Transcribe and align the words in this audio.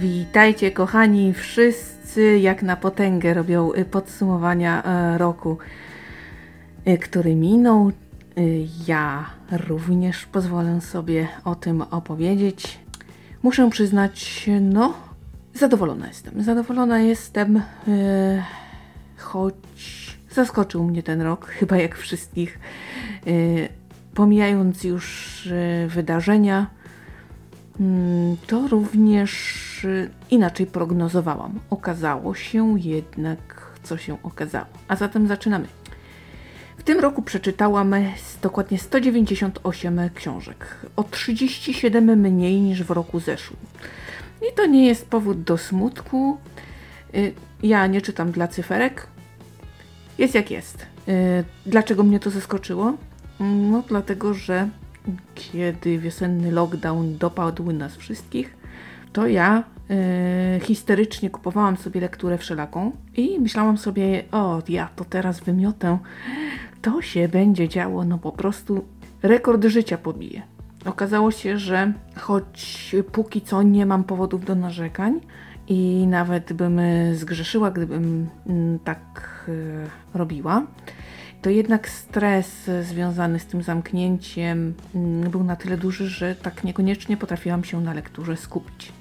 Witajcie 0.00 0.70
kochani, 0.70 1.34
wszyscy 1.34 2.38
jak 2.38 2.62
na 2.62 2.76
potęgę 2.76 3.34
robią 3.34 3.72
y, 3.72 3.84
podsumowania 3.84 4.82
e, 4.84 5.18
roku, 5.18 5.58
y, 6.88 6.98
który 6.98 7.34
minął. 7.34 7.92
Y, 8.38 8.66
Ja 8.86 9.30
również 9.52 10.26
pozwolę 10.26 10.80
sobie 10.80 11.28
o 11.44 11.54
tym 11.54 11.82
opowiedzieć. 11.82 12.78
Muszę 13.42 13.70
przyznać, 13.70 14.50
no, 14.60 14.94
zadowolona 15.54 16.08
jestem. 16.08 16.42
Zadowolona 16.42 16.98
jestem, 17.00 17.62
choć 19.16 19.54
zaskoczył 20.30 20.84
mnie 20.84 21.02
ten 21.02 21.22
rok, 21.22 21.46
chyba 21.58 21.76
jak 21.76 21.96
wszystkich. 21.96 22.58
Pomijając 24.14 24.84
już 24.84 25.48
wydarzenia, 25.88 26.66
To 28.46 28.68
również 28.68 29.34
y, 29.84 30.10
inaczej 30.30 30.66
prognozowałam. 30.66 31.60
Okazało 31.70 32.34
się 32.34 32.80
jednak, 32.80 33.70
co 33.82 33.96
się 33.96 34.22
okazało. 34.22 34.66
A 34.88 34.96
zatem 34.96 35.26
zaczynamy. 35.28 35.66
W 36.76 36.82
tym 36.82 37.00
roku 37.00 37.22
przeczytałam 37.22 37.94
dokładnie 38.42 38.78
198 38.78 40.10
książek, 40.14 40.76
o 40.96 41.04
37 41.04 42.20
mniej 42.20 42.60
niż 42.60 42.82
w 42.82 42.90
roku 42.90 43.20
zeszłym. 43.20 43.60
I 44.42 44.54
to 44.56 44.66
nie 44.66 44.86
jest 44.86 45.08
powód 45.08 45.42
do 45.42 45.58
smutku. 45.58 46.36
Y, 47.14 47.32
Ja 47.62 47.86
nie 47.86 48.00
czytam 48.00 48.30
dla 48.32 48.48
cyferek. 48.48 49.06
Jest 50.18 50.34
jak 50.34 50.50
jest. 50.50 50.86
Y, 51.08 51.44
Dlaczego 51.66 52.02
mnie 52.02 52.20
to 52.20 52.30
zaskoczyło? 52.30 52.92
No, 53.40 53.82
dlatego, 53.88 54.34
że 54.34 54.68
kiedy 55.34 55.98
wiosenny 55.98 56.52
lockdown 56.52 57.18
dopadł 57.18 57.72
nas 57.72 57.96
wszystkich, 57.96 58.56
to 59.12 59.26
ja 59.26 59.64
e, 59.90 60.60
histerycznie 60.62 61.30
kupowałam 61.30 61.76
sobie 61.76 62.00
lekturę 62.00 62.38
wszelaką 62.38 62.92
i 63.16 63.40
myślałam 63.40 63.78
sobie, 63.78 64.24
o 64.32 64.62
ja 64.68 64.88
to 64.96 65.04
teraz 65.04 65.40
wymiotę, 65.40 65.98
to 66.82 67.02
się 67.02 67.28
będzie 67.28 67.68
działo, 67.68 68.04
no 68.04 68.18
po 68.18 68.32
prostu 68.32 68.84
rekord 69.22 69.64
życia 69.64 69.98
pobije. 69.98 70.42
Okazało 70.84 71.30
się, 71.30 71.58
że 71.58 71.92
choć 72.16 72.96
póki 73.12 73.40
co 73.40 73.62
nie 73.62 73.86
mam 73.86 74.04
powodów 74.04 74.44
do 74.44 74.54
narzekań 74.54 75.20
i 75.68 76.06
nawet 76.06 76.52
bym 76.52 76.80
zgrzeszyła, 77.14 77.70
gdybym 77.70 78.28
mm, 78.46 78.78
tak 78.78 79.00
e, 79.48 80.18
robiła, 80.18 80.66
to 81.46 81.50
jednak 81.50 81.88
stres 81.88 82.68
e, 82.68 82.82
związany 82.82 83.38
z 83.38 83.46
tym 83.46 83.62
zamknięciem 83.62 84.74
mm, 84.94 85.30
był 85.30 85.44
na 85.44 85.56
tyle 85.56 85.76
duży, 85.76 86.08
że 86.08 86.34
tak 86.34 86.64
niekoniecznie 86.64 87.16
potrafiłam 87.16 87.64
się 87.64 87.80
na 87.80 87.94
lekturze 87.94 88.36
skupić. 88.36 88.92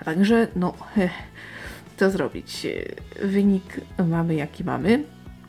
A 0.00 0.04
także, 0.04 0.48
no, 0.56 0.74
co 1.96 2.10
zrobić? 2.10 2.66
E, 2.66 3.26
Wynik 3.26 3.80
mamy 4.08 4.34
jaki 4.34 4.64
mamy, 4.64 5.04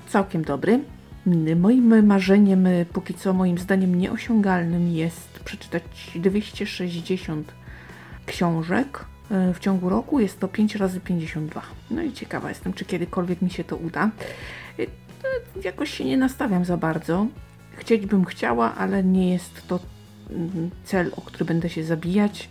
całkiem 0.08 0.44
dobry. 0.44 0.80
Mm, 1.28 1.60
Moim 1.60 2.06
marzeniem, 2.06 2.68
e, 2.68 2.86
póki 2.86 3.14
co 3.14 3.34
moim 3.34 3.58
zdaniem 3.58 3.96
nieosiągalnym 3.96 4.88
jest 4.88 5.40
przeczytać 5.46 6.12
260 6.16 7.54
książek 8.26 9.06
w 9.54 9.60
ciągu 9.60 9.90
roku. 9.90 10.20
Jest 10.20 10.40
to 10.40 10.48
5 10.48 10.76
razy 10.76 11.00
52. 11.00 11.62
No 11.92 12.02
i 12.02 12.14
ciekawa 12.14 12.50
jestem, 12.50 12.74
czy 12.74 12.86
kiedykolwiek 12.86 13.42
mi 13.42 13.50
się 13.50 13.64
to 13.64 13.78
uda. 13.78 14.12
Jakoś 15.64 15.90
się 15.90 16.06
nie 16.06 16.18
nastawiam 16.18 16.66
za 16.66 16.78
bardzo. 16.78 17.28
Chcieć 17.78 18.06
bym 18.06 18.26
chciała, 18.26 18.76
ale 18.76 19.04
nie 19.04 19.34
jest 19.34 19.68
to 19.68 19.80
mm, 20.30 20.70
cel, 20.84 21.12
o 21.18 21.22
który 21.22 21.46
będę 21.46 21.70
się 21.70 21.84
zabijać. 21.84 22.50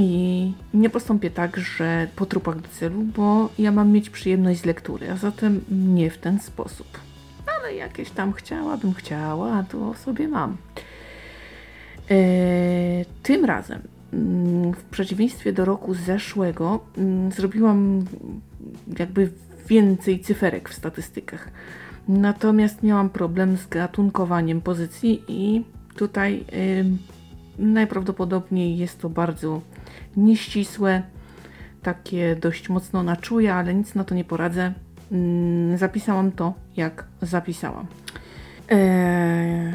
I 0.00 0.52
nie 0.74 0.90
postąpię 0.90 1.30
tak, 1.30 1.56
że 1.56 2.08
po 2.16 2.26
trupach 2.26 2.60
do 2.60 2.68
celu, 2.68 3.02
bo 3.02 3.48
ja 3.58 3.72
mam 3.72 3.92
mieć 3.92 4.10
przyjemność 4.10 4.60
z 4.60 4.64
lektury, 4.64 5.10
a 5.10 5.16
zatem 5.16 5.60
nie 5.70 6.10
w 6.10 6.18
ten 6.18 6.40
sposób. 6.40 6.86
Ale 7.58 7.74
jakieś 7.74 8.10
tam 8.10 8.32
chciałabym, 8.32 8.94
chciała, 8.94 9.62
to 9.62 9.94
sobie 9.94 10.28
mam. 10.28 10.56
Eee, 12.10 13.04
tym 13.22 13.44
razem, 13.44 13.82
mm, 14.12 14.72
w 14.72 14.82
przeciwieństwie 14.84 15.52
do 15.52 15.64
roku 15.64 15.94
zeszłego, 15.94 16.80
mm, 16.98 17.32
zrobiłam 17.32 18.04
jakby 18.98 19.30
więcej 19.68 20.20
cyferek 20.20 20.68
w 20.68 20.74
statystykach. 20.74 21.50
Natomiast 22.08 22.82
miałam 22.82 23.10
problem 23.10 23.56
z 23.56 23.66
gatunkowaniem 23.66 24.60
pozycji 24.60 25.22
i 25.28 25.64
tutaj 25.96 26.44
najprawdopodobniej 27.58 28.78
jest 28.78 29.00
to 29.00 29.08
bardzo 29.08 29.60
nieścisłe, 30.16 31.02
takie 31.82 32.36
dość 32.36 32.68
mocno 32.68 33.02
na 33.02 33.16
czuje, 33.16 33.54
ale 33.54 33.74
nic 33.74 33.94
na 33.94 34.04
to 34.04 34.14
nie 34.14 34.24
poradzę. 34.24 34.72
Ym, 35.12 35.78
Zapisałam 35.78 36.32
to, 36.32 36.54
jak 36.76 37.04
zapisałam. 37.22 37.86
Eee, 38.68 39.74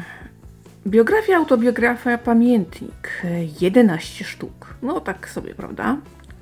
biografia, 0.86 1.36
autobiografia, 1.36 2.18
pamiętnik. 2.18 3.22
e, 3.24 3.44
11 3.60 4.24
sztuk. 4.24 4.74
No 4.82 5.00
tak 5.00 5.28
sobie, 5.28 5.54
prawda? 5.54 5.96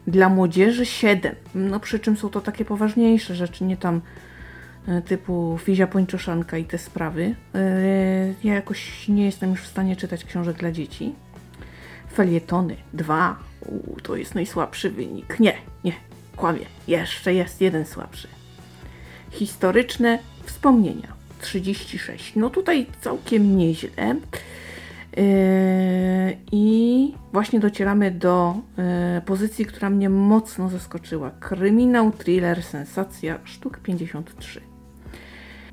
Dla 0.07 0.29
młodzieży 0.29 0.87
7. 0.87 1.35
No 1.55 1.81
przy 1.81 1.99
czym 1.99 2.17
są 2.17 2.29
to 2.29 2.41
takie 2.41 2.65
poważniejsze 2.65 3.35
rzeczy, 3.35 3.65
nie 3.65 3.77
tam 3.77 3.97
e, 3.97 4.01
typu 5.07 5.59
Fizia 5.63 5.87
Pończoszanka 5.87 6.59
i 6.59 6.65
te 6.65 6.79
sprawy. 6.79 7.35
E, 7.55 8.35
Ja 8.45 8.55
jakoś 8.55 9.09
nie 9.09 9.25
jestem 9.25 9.51
już 9.51 9.61
w 9.61 9.67
stanie 9.67 9.97
czytać 9.97 10.25
książek 10.25 10.57
dla 10.57 10.73
dzieci. 10.73 11.13
Felietony 12.15 12.77
2. 12.93 13.39
U, 13.67 14.01
to 14.01 14.17
jest 14.17 14.35
najsłabszy 14.35 14.91
wynik. 14.91 15.41
Nie, 15.41 15.55
nie, 15.85 15.93
kłamie. 16.37 16.67
Jeszcze 16.89 17.35
jest 17.35 17.61
jeden 17.61 17.87
słabszy. 17.87 18.29
Historyczne 19.31 20.19
wspomnienia 20.45 21.13
36. 21.41 22.37
No 22.37 22.51
tutaj 22.51 22.87
całkiem 23.01 23.57
nieźle. 23.57 24.17
Yy, 25.17 26.37
I 26.53 27.15
właśnie 27.33 27.61
docieramy 27.61 28.11
do 28.11 28.55
yy, 28.77 29.21
pozycji, 29.21 29.67
która 29.67 29.91
mnie 29.91 30.11
mocno 30.11 30.69
zaskoczyła. 30.69 31.31
Kryminał, 31.31 32.11
thriller, 32.13 32.63
sensacja, 32.63 33.39
sztuk 33.45 33.79
53. 33.79 34.72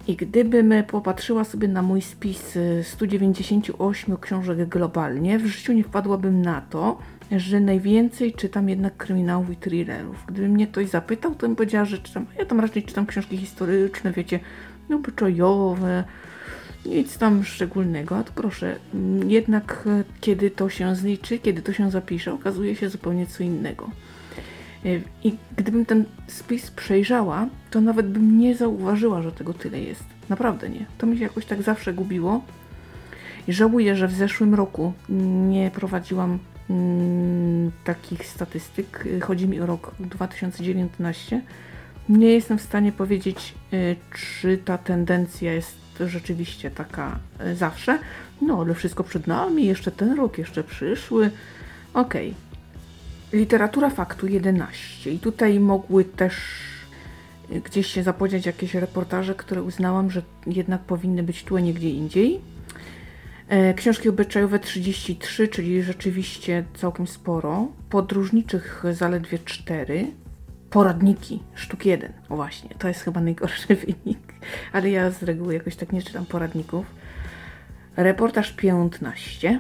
I 0.10 0.16
gdybym 0.16 0.74
popatrzyła 0.88 1.44
sobie 1.44 1.68
na 1.68 1.82
mój 1.82 2.02
spis 2.02 2.56
y, 2.56 2.84
198 2.84 4.18
książek 4.18 4.70
globalnie, 4.70 5.40
w 5.40 5.46
życiu 5.46 5.74
nie 5.74 5.84
wpadłabym 5.84 6.42
na 6.42 6.62
to, 6.62 7.00
że 7.32 7.60
najwięcej 7.60 8.34
czytam 8.34 8.70
jednak 8.70 8.98
kryminałów 8.98 9.50
i 9.50 9.56
thrillerów. 9.56 10.26
Gdyby 10.28 10.50
mnie 10.50 10.68
ktoś 10.68 10.88
zapytał, 10.88 11.36
to 11.36 11.48
bym 11.48 11.56
powiedziała, 11.56 11.86
że 11.86 11.98
czytam, 11.98 12.26
ja 12.38 12.46
tam 12.46 12.60
raczej 12.60 12.84
czytam 12.84 13.06
książki 13.06 13.38
historyczne, 13.38 14.12
wiecie, 14.12 14.40
no 14.90 14.96
obyczajowe, 14.96 16.04
nic 16.86 17.18
tam 17.18 17.44
szczególnego, 17.44 18.18
a 18.18 18.24
proszę, 18.24 18.76
jednak 19.28 19.88
kiedy 20.22 20.52
to 20.52 20.70
się 20.70 20.96
zliczy, 20.96 21.40
kiedy 21.40 21.62
to 21.62 21.74
się 21.74 21.92
zapisze, 21.92 22.34
okazuje 22.34 22.76
się 22.76 22.90
zupełnie 22.90 23.28
co 23.28 23.44
innego. 23.44 23.90
E, 24.86 24.90
I 25.24 25.38
gdybym 25.58 25.86
ten 25.86 26.06
spis 26.28 26.72
przejrzała, 26.72 27.48
to 27.72 27.82
nawet 27.82 28.08
bym 28.08 28.40
nie 28.40 28.56
zauważyła, 28.56 29.22
że 29.22 29.32
tego 29.32 29.54
tyle 29.54 29.80
jest. 29.80 30.04
Naprawdę 30.30 30.70
nie. 30.70 30.86
To 30.98 31.08
mi 31.08 31.18
się 31.18 31.24
jakoś 31.24 31.46
tak 31.46 31.62
zawsze 31.62 31.94
gubiło. 31.94 32.42
I 33.48 33.54
żałuję, 33.54 33.96
że 33.96 34.08
w 34.08 34.14
zeszłym 34.14 34.56
roku 34.56 34.94
nie 35.50 35.72
prowadziłam 35.72 36.40
mm, 36.70 37.72
takich 37.84 38.26
statystyk. 38.26 39.06
Y, 39.06 39.22
Chodzi 39.22 39.48
mi 39.48 39.60
o 39.60 39.66
rok 39.66 39.92
2019. 40.00 41.42
Nie 42.10 42.30
jestem 42.30 42.58
w 42.58 42.62
stanie 42.62 42.92
powiedzieć, 42.92 43.56
y, 43.74 43.96
czy 44.16 44.58
ta 44.58 44.78
tendencja 44.78 45.54
jest 45.54 45.78
rzeczywiście 46.00 46.72
taka 46.72 47.20
y, 47.46 47.56
zawsze. 47.56 48.00
No, 48.42 48.62
ale 48.62 48.74
wszystko 48.74 49.04
przed 49.04 49.28
nami, 49.28 49.66
jeszcze 49.66 49.92
ten 49.92 50.14
rok, 50.18 50.38
jeszcze 50.38 50.64
przyszły. 50.64 51.32
Okej. 51.94 52.34
Literatura 53.34 53.90
faktu 53.90 54.28
11. 54.28 55.12
I 55.12 55.20
tutaj 55.20 55.60
mogły 55.60 56.06
też 56.06 56.36
y, 57.52 57.62
gdzieś 57.62 57.88
się 57.88 58.04
zapodziać 58.04 58.46
jakieś 58.46 58.74
reportaże, 58.74 59.36
które 59.36 59.64
uznałam, 59.64 60.12
że 60.12 60.22
jednak 60.48 60.82
powinny 60.82 61.24
być 61.24 61.44
tu, 61.44 61.56
a 61.56 61.60
nie 61.60 61.74
gdzie 61.74 61.90
indziej. 61.90 62.42
E, 63.50 63.74
Książki 63.74 64.10
obyczajowe 64.10 64.60
33, 64.60 65.48
czyli 65.48 65.84
rzeczywiście 65.84 66.64
całkiem 66.74 67.08
sporo. 67.08 67.68
Podróżniczych 67.90 68.84
zaledwie 68.92 69.40
4. 69.46 70.08
Poradniki, 70.70 71.44
sztuk 71.56 71.86
1. 71.86 72.14
O 72.30 72.36
właśnie, 72.36 72.70
to 72.80 72.88
jest 72.88 73.02
chyba 73.02 73.22
najgorszy 73.22 73.76
wynik. 73.86 74.34
Ale 74.74 74.90
ja 74.90 75.12
z 75.12 75.24
reguły 75.24 75.54
jakoś 75.54 75.76
tak 75.76 75.92
nie 75.92 76.02
czytam 76.02 76.26
poradników. 76.26 76.86
Reportaż 77.96 78.52
15. 78.52 79.60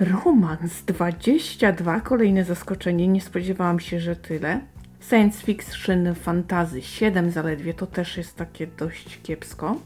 Romans 0.00 0.82
22. 0.86 2.00
Kolejne 2.00 2.44
zaskoczenie. 2.44 3.08
Nie 3.08 3.20
spodziewałam 3.20 3.80
się, 3.80 4.00
że 4.00 4.16
tyle. 4.16 4.60
Science 5.08 5.42
fiction, 5.46 6.14
fantazy 6.14 6.82
7 6.82 7.30
zaledwie. 7.30 7.74
To 7.74 7.86
też 7.86 8.16
jest 8.16 8.36
takie 8.36 8.66
dość 8.66 9.20
kiepsko. 9.22 9.76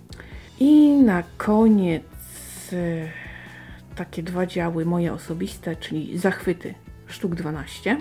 I 0.60 0.90
na 0.90 1.22
koniec 1.37 2.02
e, 2.72 3.08
takie 3.94 4.22
dwa 4.22 4.46
działy 4.46 4.84
moje 4.84 5.12
osobiste, 5.12 5.76
czyli 5.76 6.19
zachwyty 6.19 6.75
sztuk 7.06 7.34
12 7.34 7.96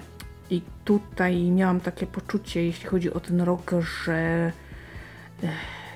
I 0.49 0.61
tutaj 0.85 1.51
miałam 1.51 1.79
takie 1.79 2.07
poczucie, 2.07 2.65
jeśli 2.65 2.87
chodzi 2.87 3.13
o 3.13 3.19
ten 3.19 3.41
rok, 3.41 3.71
że 4.03 4.51
ech, 5.43 5.51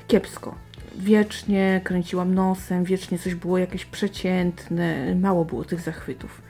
kiepsko. 0.07 0.55
Wiecznie 0.95 1.81
kręciłam 1.83 2.33
nosem, 2.33 2.83
wiecznie 2.83 3.19
coś 3.19 3.35
było 3.35 3.57
jakieś 3.57 3.85
przeciętne, 3.85 5.15
mało 5.15 5.45
było 5.45 5.65
tych 5.65 5.81
zachwytów. 5.81 6.41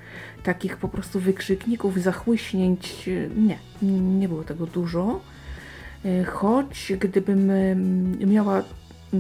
Takich 0.44 0.78
po 0.78 0.88
prostu 0.88 1.20
wykrzykników, 1.20 1.98
zachłyśnięć, 1.98 3.10
nie, 3.36 3.58
nie 4.02 4.28
było 4.28 4.44
tego 4.44 4.66
dużo. 4.66 5.22
E, 6.06 6.24
choć 6.24 6.94
gdybym 7.00 7.52
miała 8.28 8.64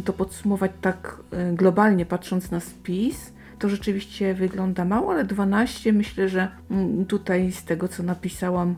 to 0.06 0.13
podsumować 0.13 0.71
tak 0.81 1.18
e, 1.31 1.53
globalnie, 1.53 2.06
patrząc 2.06 2.51
na 2.51 2.59
spis, 2.59 3.33
to 3.59 3.69
rzeczywiście 3.69 4.33
wygląda 4.33 4.85
mało, 4.85 5.12
ale 5.12 5.23
12 5.23 5.94
myślę, 5.94 6.29
że 6.29 6.47
mm, 6.71 7.06
tutaj 7.06 7.51
z 7.51 7.65
tego 7.65 7.88
co 7.88 8.03
napisałam, 8.03 8.75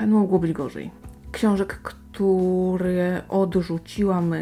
e, 0.00 0.06
no, 0.06 0.18
mogło 0.18 0.38
być 0.38 0.52
gorzej. 0.52 0.90
Książek, 1.32 1.80
które 1.82 3.22
odrzuciłam, 3.28 4.34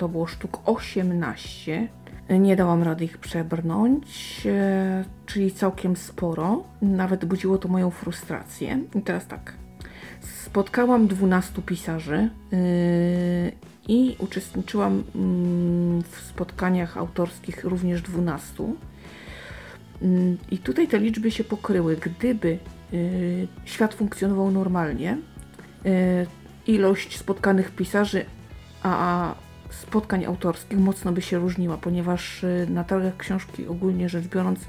to 0.00 0.08
było 0.08 0.26
sztuk 0.26 0.58
18. 0.64 1.88
Nie 2.30 2.56
dałam 2.56 2.82
rady 2.82 3.04
ich 3.04 3.18
przebrnąć, 3.18 4.40
czyli 5.26 5.52
całkiem 5.52 5.96
sporo. 5.96 6.64
Nawet 6.82 7.24
budziło 7.24 7.58
to 7.58 7.68
moją 7.68 7.90
frustrację. 7.90 8.80
I 8.94 9.02
teraz 9.02 9.26
tak. 9.26 9.54
Spotkałam 10.44 11.06
12 11.06 11.62
pisarzy 11.62 12.30
yy, 12.52 12.58
i 13.88 14.16
uczestniczyłam 14.18 14.96
yy, 14.96 15.02
w 16.02 16.20
spotkaniach 16.28 16.96
autorskich 16.96 17.64
również 17.64 18.02
12. 18.02 18.64
Yy, 20.02 20.36
I 20.50 20.58
tutaj 20.58 20.88
te 20.88 20.98
liczby 20.98 21.30
się 21.30 21.44
pokryły. 21.44 21.96
Gdyby 21.96 22.58
yy, 22.92 23.48
świat 23.64 23.94
funkcjonował 23.94 24.50
normalnie, 24.50 25.18
ilość 26.66 27.18
spotkanych 27.18 27.70
pisarzy, 27.70 28.24
a 28.82 29.34
spotkań 29.70 30.24
autorskich 30.24 30.78
mocno 30.78 31.12
by 31.12 31.22
się 31.22 31.38
różniła, 31.38 31.76
ponieważ 31.76 32.42
yy, 32.42 32.66
na 32.70 32.84
targach 32.84 33.16
książki 33.16 33.66
ogólnie 33.66 34.08
rzecz 34.08 34.26
biorąc, 34.26 34.60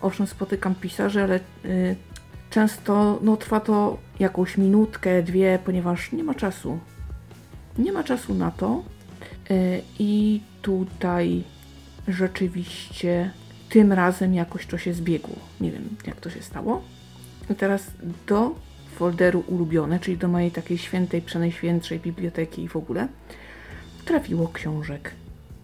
owszem 0.00 0.26
spotykam 0.26 0.74
pisarzy, 0.74 1.22
ale 1.22 1.40
Często 2.50 3.18
no, 3.22 3.36
trwa 3.36 3.60
to 3.60 3.98
jakąś 4.18 4.58
minutkę, 4.58 5.22
dwie, 5.22 5.58
ponieważ 5.64 6.12
nie 6.12 6.24
ma 6.24 6.34
czasu. 6.34 6.78
Nie 7.78 7.92
ma 7.92 8.04
czasu 8.04 8.34
na 8.34 8.50
to. 8.50 8.84
E, 9.50 9.80
I 9.98 10.40
tutaj 10.62 11.44
rzeczywiście 12.08 13.30
tym 13.68 13.92
razem 13.92 14.34
jakoś 14.34 14.66
to 14.66 14.78
się 14.78 14.92
zbiegło. 14.94 15.36
Nie 15.60 15.70
wiem, 15.70 15.88
jak 16.06 16.20
to 16.20 16.30
się 16.30 16.42
stało. 16.42 16.82
I 17.50 17.54
teraz 17.54 17.90
do 18.26 18.54
folderu 18.96 19.44
ulubione, 19.46 20.00
czyli 20.00 20.16
do 20.16 20.28
mojej 20.28 20.50
takiej 20.50 20.78
świętej, 20.78 21.22
przenajświętszej 21.22 21.98
biblioteki 21.98 22.62
i 22.62 22.68
w 22.68 22.76
ogóle, 22.76 23.08
trafiło 24.04 24.48
książek 24.48 25.14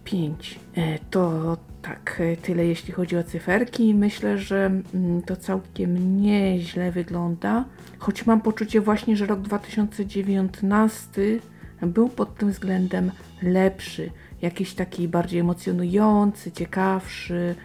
5. 0.03 0.59
E, 0.75 0.99
to 1.11 1.57
tak, 1.81 2.21
e, 2.21 2.37
tyle 2.37 2.65
jeśli 2.65 2.93
chodzi 2.93 3.17
o 3.17 3.23
cyferki. 3.23 3.95
Myślę, 3.95 4.37
że 4.37 4.65
mm, 4.93 5.21
to 5.21 5.35
całkiem 5.35 6.21
nieźle 6.21 6.91
wygląda, 6.91 7.65
choć 7.97 8.25
mam 8.25 8.41
poczucie 8.41 8.81
właśnie, 8.81 9.17
że 9.17 9.25
rok 9.25 9.41
2019 9.41 11.39
był 11.81 12.09
pod 12.09 12.35
tym 12.35 12.51
względem 12.51 13.11
lepszy, 13.41 14.09
jakiś 14.41 14.73
taki 14.73 15.07
bardziej 15.07 15.39
emocjonujący, 15.39 16.51
ciekawszy. 16.51 17.55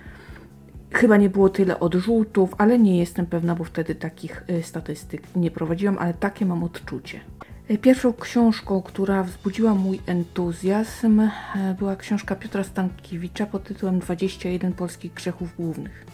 Chyba 0.91 1.17
nie 1.17 1.31
było 1.31 1.49
tyle 1.49 1.81
odrzutów, 1.81 2.55
ale 2.59 2.79
nie 2.79 2.99
jestem 2.99 3.27
pewna, 3.27 3.55
bo 3.55 3.65
wtedy 3.65 3.95
takich 3.95 4.45
e, 4.49 4.63
statystyk 4.63 5.23
nie 5.37 5.51
prowadziłam, 5.51 5.99
ale 5.99 6.15
takie 6.15 6.47
mam 6.47 6.65
odczucie. 6.65 7.21
E, 7.69 7.79
pierwszą 7.79 8.13
książką, 8.13 8.83
która 8.83 9.23
wzbudziła 9.23 9.75
mój 9.75 10.01
entuzjazm, 10.07 11.21
e, 11.21 11.31
była 11.79 11.97
książka 11.97 12.37
Piotra 12.37 12.65
Stankiewicza 12.65 13.47
pod 13.47 13.65
tytułem 13.65 13.99
21 13.99 14.73
polskich 14.73 15.15
grzechów 15.15 15.57
głównych. 15.57 16.07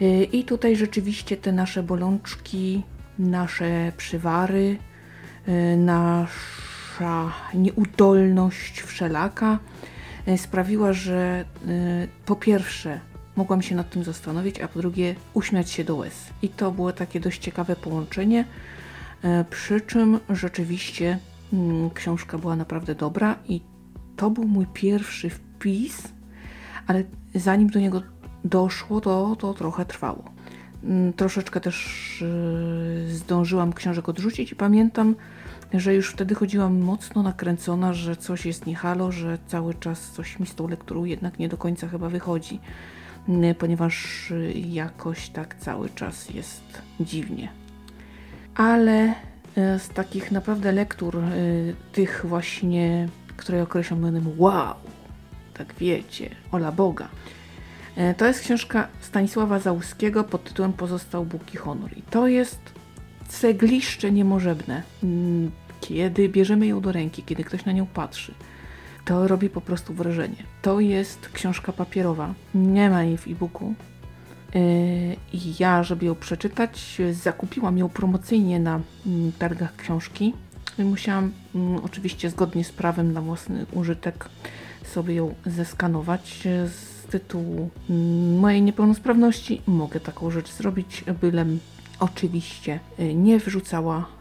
E, 0.00 0.22
I 0.24 0.44
tutaj 0.44 0.76
rzeczywiście 0.76 1.36
te 1.36 1.52
nasze 1.52 1.82
bolączki, 1.82 2.82
nasze 3.18 3.92
przywary, 3.96 4.76
nasza 5.76 7.32
nieudolność 7.54 8.80
wszelaka 8.80 9.58
sprawiła, 10.36 10.92
że 10.92 11.44
po 12.26 12.36
pierwsze 12.36 13.00
mogłam 13.36 13.62
się 13.62 13.74
nad 13.74 13.90
tym 13.90 14.04
zastanowić, 14.04 14.60
a 14.60 14.68
po 14.68 14.78
drugie 14.78 15.14
uśmiać 15.34 15.70
się 15.70 15.84
do 15.84 15.96
łez. 15.96 16.26
I 16.42 16.48
to 16.48 16.70
było 16.70 16.92
takie 16.92 17.20
dość 17.20 17.40
ciekawe 17.40 17.76
połączenie 17.76 18.44
przy 19.50 19.80
czym 19.80 20.18
rzeczywiście 20.30 21.18
mm, 21.52 21.90
książka 21.90 22.38
była 22.38 22.56
naprawdę 22.56 22.94
dobra 22.94 23.36
i 23.48 23.60
to 24.16 24.30
był 24.30 24.44
mój 24.44 24.66
pierwszy 24.66 25.30
wpis, 25.30 26.08
ale 26.86 27.04
zanim 27.34 27.70
do 27.70 27.80
niego 27.80 28.02
doszło, 28.44 29.00
to, 29.00 29.36
to 29.36 29.54
trochę 29.54 29.84
trwało. 29.84 30.24
Mm, 30.84 31.12
troszeczkę 31.12 31.60
też 31.60 31.78
e, 32.22 33.10
zdążyłam 33.10 33.72
książek 33.72 34.08
odrzucić 34.08 34.52
i 34.52 34.56
pamiętam, 34.56 35.14
że 35.74 35.94
już 35.94 36.10
wtedy 36.10 36.34
chodziłam 36.34 36.80
mocno 36.80 37.22
nakręcona, 37.22 37.92
że 37.92 38.16
coś 38.16 38.46
jest 38.46 38.66
niehalo, 38.66 39.12
że 39.12 39.38
cały 39.46 39.74
czas 39.74 40.10
coś 40.10 40.38
mi 40.38 40.46
z 40.46 40.54
tą 40.54 40.68
lekturą 40.68 41.04
jednak 41.04 41.38
nie 41.38 41.48
do 41.48 41.56
końca 41.56 41.88
chyba 41.88 42.08
wychodzi, 42.08 42.60
mm, 43.28 43.54
ponieważ 43.54 44.32
jakoś 44.54 45.28
tak 45.28 45.54
cały 45.54 45.90
czas 45.90 46.30
jest 46.30 46.82
dziwnie 47.00 47.48
ale 48.58 49.14
e, 49.56 49.78
z 49.78 49.88
takich 49.88 50.32
naprawdę 50.32 50.72
lektur, 50.72 51.16
e, 51.16 51.30
tych 51.92 52.24
właśnie, 52.28 53.08
które 53.36 53.62
określam 53.62 54.00
mianem 54.04 54.26
wow, 54.36 54.74
tak 55.54 55.74
wiecie, 55.74 56.30
ola 56.52 56.72
Boga. 56.72 57.08
E, 57.96 58.14
to 58.14 58.26
jest 58.26 58.40
książka 58.40 58.88
Stanisława 59.00 59.58
Załuskiego 59.58 60.24
pod 60.24 60.44
tytułem 60.44 60.72
Pozostał 60.72 61.24
Bóg 61.24 61.54
i 61.54 61.56
Honor. 61.56 61.98
I 61.98 62.02
to 62.02 62.26
jest 62.26 62.60
cegliszcze 63.28 64.12
niemożebne. 64.12 64.82
Mm, 65.02 65.50
kiedy 65.80 66.28
bierzemy 66.28 66.66
ją 66.66 66.80
do 66.80 66.92
ręki, 66.92 67.22
kiedy 67.22 67.44
ktoś 67.44 67.64
na 67.64 67.72
nią 67.72 67.86
patrzy, 67.86 68.34
to 69.04 69.28
robi 69.28 69.50
po 69.50 69.60
prostu 69.60 69.94
wrażenie. 69.94 70.42
To 70.62 70.80
jest 70.80 71.28
książka 71.32 71.72
papierowa. 71.72 72.34
Nie 72.54 72.90
ma 72.90 73.02
jej 73.02 73.16
w 73.16 73.28
e-booku. 73.28 73.74
Yy, 74.54 74.60
I 75.32 75.54
ja, 75.58 75.82
żeby 75.82 76.06
ją 76.06 76.14
przeczytać, 76.14 76.98
zakupiłam 77.12 77.78
ją 77.78 77.88
promocyjnie 77.88 78.60
na 78.60 78.80
mm, 79.06 79.32
targach 79.38 79.76
książki. 79.76 80.34
Musiałam 80.78 81.32
mm, 81.54 81.84
oczywiście 81.84 82.30
zgodnie 82.30 82.64
z 82.64 82.72
prawem 82.72 83.12
na 83.12 83.20
własny 83.20 83.66
użytek 83.72 84.28
sobie 84.84 85.14
ją 85.14 85.34
zeskanować. 85.46 86.48
Z 86.66 87.06
tytułu 87.10 87.70
mm, 87.90 88.38
mojej 88.38 88.62
niepełnosprawności 88.62 89.62
mogę 89.66 90.00
taką 90.00 90.30
rzecz 90.30 90.52
zrobić, 90.52 91.04
bylem 91.20 91.58
oczywiście 92.00 92.80
y, 93.00 93.14
nie 93.14 93.38
wrzucała 93.38 94.18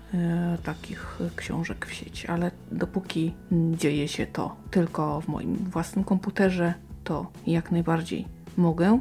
takich 0.64 1.20
książek 1.36 1.86
w 1.86 1.94
sieć, 1.94 2.26
ale 2.26 2.52
dopóki 2.72 3.34
dzieje 3.52 4.08
się 4.08 4.26
to 4.26 4.56
tylko 4.72 5.22
w 5.22 5.28
moim 5.28 5.56
własnym 5.56 6.06
komputerze, 6.06 6.74
to 7.04 7.32
jak 7.48 7.72
najbardziej 7.72 8.26
mogę 8.58 9.00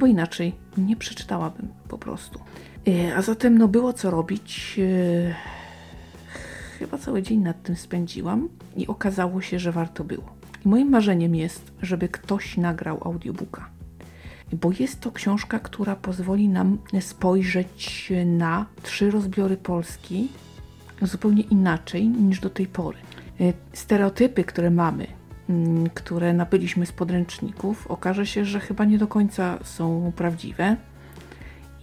bo 0.00 0.06
inaczej 0.06 0.54
nie 0.76 0.96
przeczytałabym 0.96 1.68
po 1.88 1.98
prostu. 1.98 2.40
E, 2.88 3.16
a 3.16 3.22
zatem 3.22 3.58
no 3.58 3.68
było 3.68 3.92
co 3.92 4.10
robić. 4.10 4.78
E, 4.78 5.34
chyba 6.78 6.98
cały 6.98 7.22
dzień 7.22 7.40
nad 7.40 7.62
tym 7.62 7.76
spędziłam 7.76 8.48
i 8.76 8.86
okazało 8.86 9.40
się, 9.40 9.58
że 9.58 9.72
warto 9.72 10.04
było. 10.04 10.34
I 10.66 10.68
moim 10.68 10.90
marzeniem 10.90 11.34
jest, 11.34 11.72
żeby 11.82 12.08
ktoś 12.08 12.56
nagrał 12.56 12.98
audiobooka. 13.04 13.70
Bo 14.52 14.70
jest 14.78 15.00
to 15.00 15.12
książka, 15.12 15.58
która 15.58 15.96
pozwoli 15.96 16.48
nam 16.48 16.78
spojrzeć 17.00 18.12
na 18.26 18.66
trzy 18.82 19.10
rozbiory 19.10 19.56
Polski 19.56 20.28
zupełnie 21.02 21.42
inaczej 21.42 22.08
niż 22.08 22.40
do 22.40 22.50
tej 22.50 22.66
pory. 22.66 22.98
E, 23.40 23.52
stereotypy, 23.72 24.44
które 24.44 24.70
mamy 24.70 25.06
które 25.94 26.32
nabyliśmy 26.32 26.86
z 26.86 26.92
podręczników, 26.92 27.86
okaże 27.86 28.26
się, 28.26 28.44
że 28.44 28.60
chyba 28.60 28.84
nie 28.84 28.98
do 28.98 29.06
końca 29.06 29.58
są 29.64 30.12
prawdziwe 30.16 30.76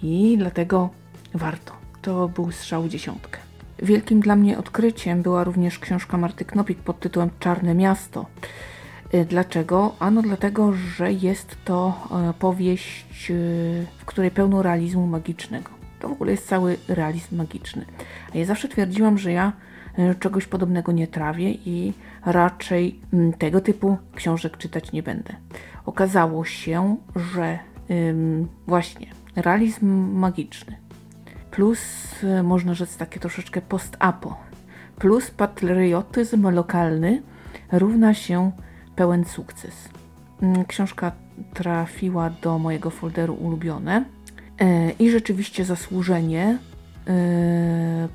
i 0.04 0.36
dlatego 0.38 0.90
warto. 1.34 1.74
To 2.02 2.28
był 2.28 2.52
strzał 2.52 2.88
dziesiątkę. 2.88 3.40
Wielkim 3.84 4.20
dla 4.20 4.36
mnie 4.36 4.58
odkryciem 4.58 5.22
była 5.22 5.44
również 5.44 5.80
książka 5.80 6.18
Marty 6.18 6.46
Knopik 6.46 6.80
pod 6.80 7.00
tytułem 7.00 7.30
Czarne 7.40 7.76
Miasto. 7.76 8.26
Y, 9.14 9.26
dlaczego? 9.26 9.96
Ano 10.00 10.22
dlatego, 10.22 10.74
że 10.74 11.12
jest 11.12 11.58
to 11.66 12.08
e, 12.30 12.34
powieść, 12.34 13.32
y, 13.32 13.86
w 13.98 14.06
której 14.06 14.32
pełno 14.32 14.62
realizmu 14.64 15.08
magicznego. 15.08 15.70
To 16.00 16.10
w 16.10 16.12
ogóle 16.12 16.32
jest 16.32 16.48
cały 16.48 16.78
realizm 16.88 17.38
magiczny. 17.38 17.86
A 18.36 18.38
ja 18.38 18.46
zawsze 18.46 18.68
twierdziłam, 18.68 19.18
że 19.18 19.32
ja 19.32 19.54
e, 19.98 20.16
czegoś 20.16 20.48
podobnego 20.48 20.92
nie 20.92 21.08
trawię 21.08 21.52
i 21.52 21.94
raczej 22.26 23.00
mm, 23.14 23.34
tego 23.34 23.62
typu 23.62 23.98
książek 24.16 24.58
czytać 24.58 24.92
nie 24.92 25.04
będę. 25.04 25.36
Okazało 25.86 26.46
się, 26.46 26.98
że 27.16 27.60
ym, 27.90 28.48
właśnie 28.68 29.08
realizm 29.36 29.88
magiczny 30.20 30.90
plus 31.52 31.80
e, 32.24 32.44
można 32.44 32.74
rzec 32.74 32.98
takie 32.98 33.20
troszeczkę 33.20 33.62
post-apo, 33.62 34.38
plus 35.00 35.32
patriotyzm 35.32 36.50
lokalny 36.50 37.22
równa 37.72 38.14
się 38.14 38.52
pełen 38.96 39.26
sukces. 39.26 39.90
Mm, 40.42 40.66
książka 40.66 41.12
trafiła 41.54 42.30
do 42.30 42.60
mojego 42.60 42.90
folderu 42.90 43.34
ulubione 43.34 44.06
e, 44.60 44.92
i 44.92 45.12
rzeczywiście 45.12 45.66
zasłużenie 45.66 46.58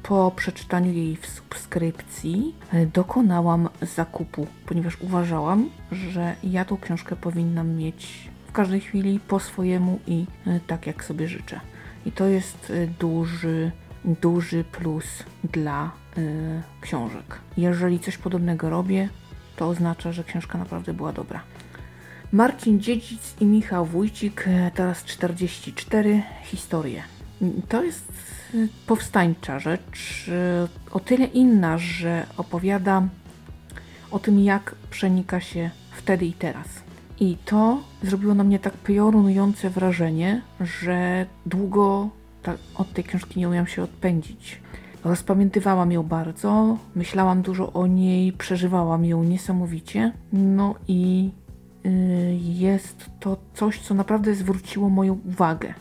po 0.02 0.32
przeczytaniu 0.36 0.92
jej 0.92 1.16
w 1.16 1.26
subskrypcji 1.26 2.54
dokonałam 2.92 3.68
zakupu, 3.82 4.46
ponieważ 4.66 5.00
uważałam, 5.00 5.70
że 5.92 6.36
ja 6.44 6.64
tą 6.64 6.76
książkę 6.76 7.16
powinnam 7.16 7.74
mieć 7.74 8.28
w 8.46 8.52
każdej 8.52 8.80
chwili 8.80 9.20
po 9.20 9.40
swojemu 9.40 9.98
i 10.06 10.26
tak 10.66 10.86
jak 10.86 11.04
sobie 11.04 11.28
życzę. 11.28 11.60
I 12.06 12.12
to 12.12 12.26
jest 12.26 12.72
duży, 13.00 13.70
duży 14.04 14.64
plus 14.64 15.04
dla 15.52 15.90
książek. 16.80 17.38
Jeżeli 17.56 18.00
coś 18.00 18.18
podobnego 18.18 18.70
robię, 18.70 19.08
to 19.56 19.68
oznacza, 19.68 20.12
że 20.12 20.24
książka 20.24 20.58
naprawdę 20.58 20.92
była 20.92 21.12
dobra. 21.12 21.40
Marcin 22.32 22.80
Dziedzic 22.80 23.34
i 23.40 23.44
Michał 23.44 23.86
Wójcik, 23.86 24.44
teraz 24.74 25.04
44, 25.04 26.22
historie. 26.42 27.02
To 27.68 27.84
jest 27.84 28.12
powstańcza 28.86 29.58
rzecz, 29.58 30.30
o 30.90 31.00
tyle 31.00 31.24
inna, 31.24 31.78
że 31.78 32.26
opowiada 32.36 33.02
o 34.10 34.18
tym, 34.18 34.40
jak 34.40 34.74
przenika 34.90 35.40
się 35.40 35.70
wtedy 35.92 36.26
i 36.26 36.32
teraz. 36.32 36.66
I 37.20 37.36
to 37.44 37.82
zrobiło 38.02 38.34
na 38.34 38.44
mnie 38.44 38.58
tak 38.58 38.74
piorunujące 38.74 39.70
wrażenie, 39.70 40.42
że 40.60 41.26
długo 41.46 42.08
ta, 42.42 42.54
od 42.74 42.92
tej 42.92 43.04
książki 43.04 43.40
nie 43.40 43.48
umiałam 43.48 43.66
się 43.66 43.82
odpędzić. 43.82 44.60
Rozpamiętywałam 45.04 45.92
ją 45.92 46.02
bardzo, 46.02 46.76
myślałam 46.94 47.42
dużo 47.42 47.72
o 47.72 47.86
niej, 47.86 48.32
przeżywałam 48.32 49.04
ją 49.04 49.24
niesamowicie. 49.24 50.12
No 50.32 50.74
i 50.88 51.30
yy, 51.84 51.90
jest 52.40 53.10
to 53.20 53.36
coś, 53.54 53.80
co 53.80 53.94
naprawdę 53.94 54.34
zwróciło 54.34 54.88
moją 54.90 55.18
uwagę. 55.26 55.74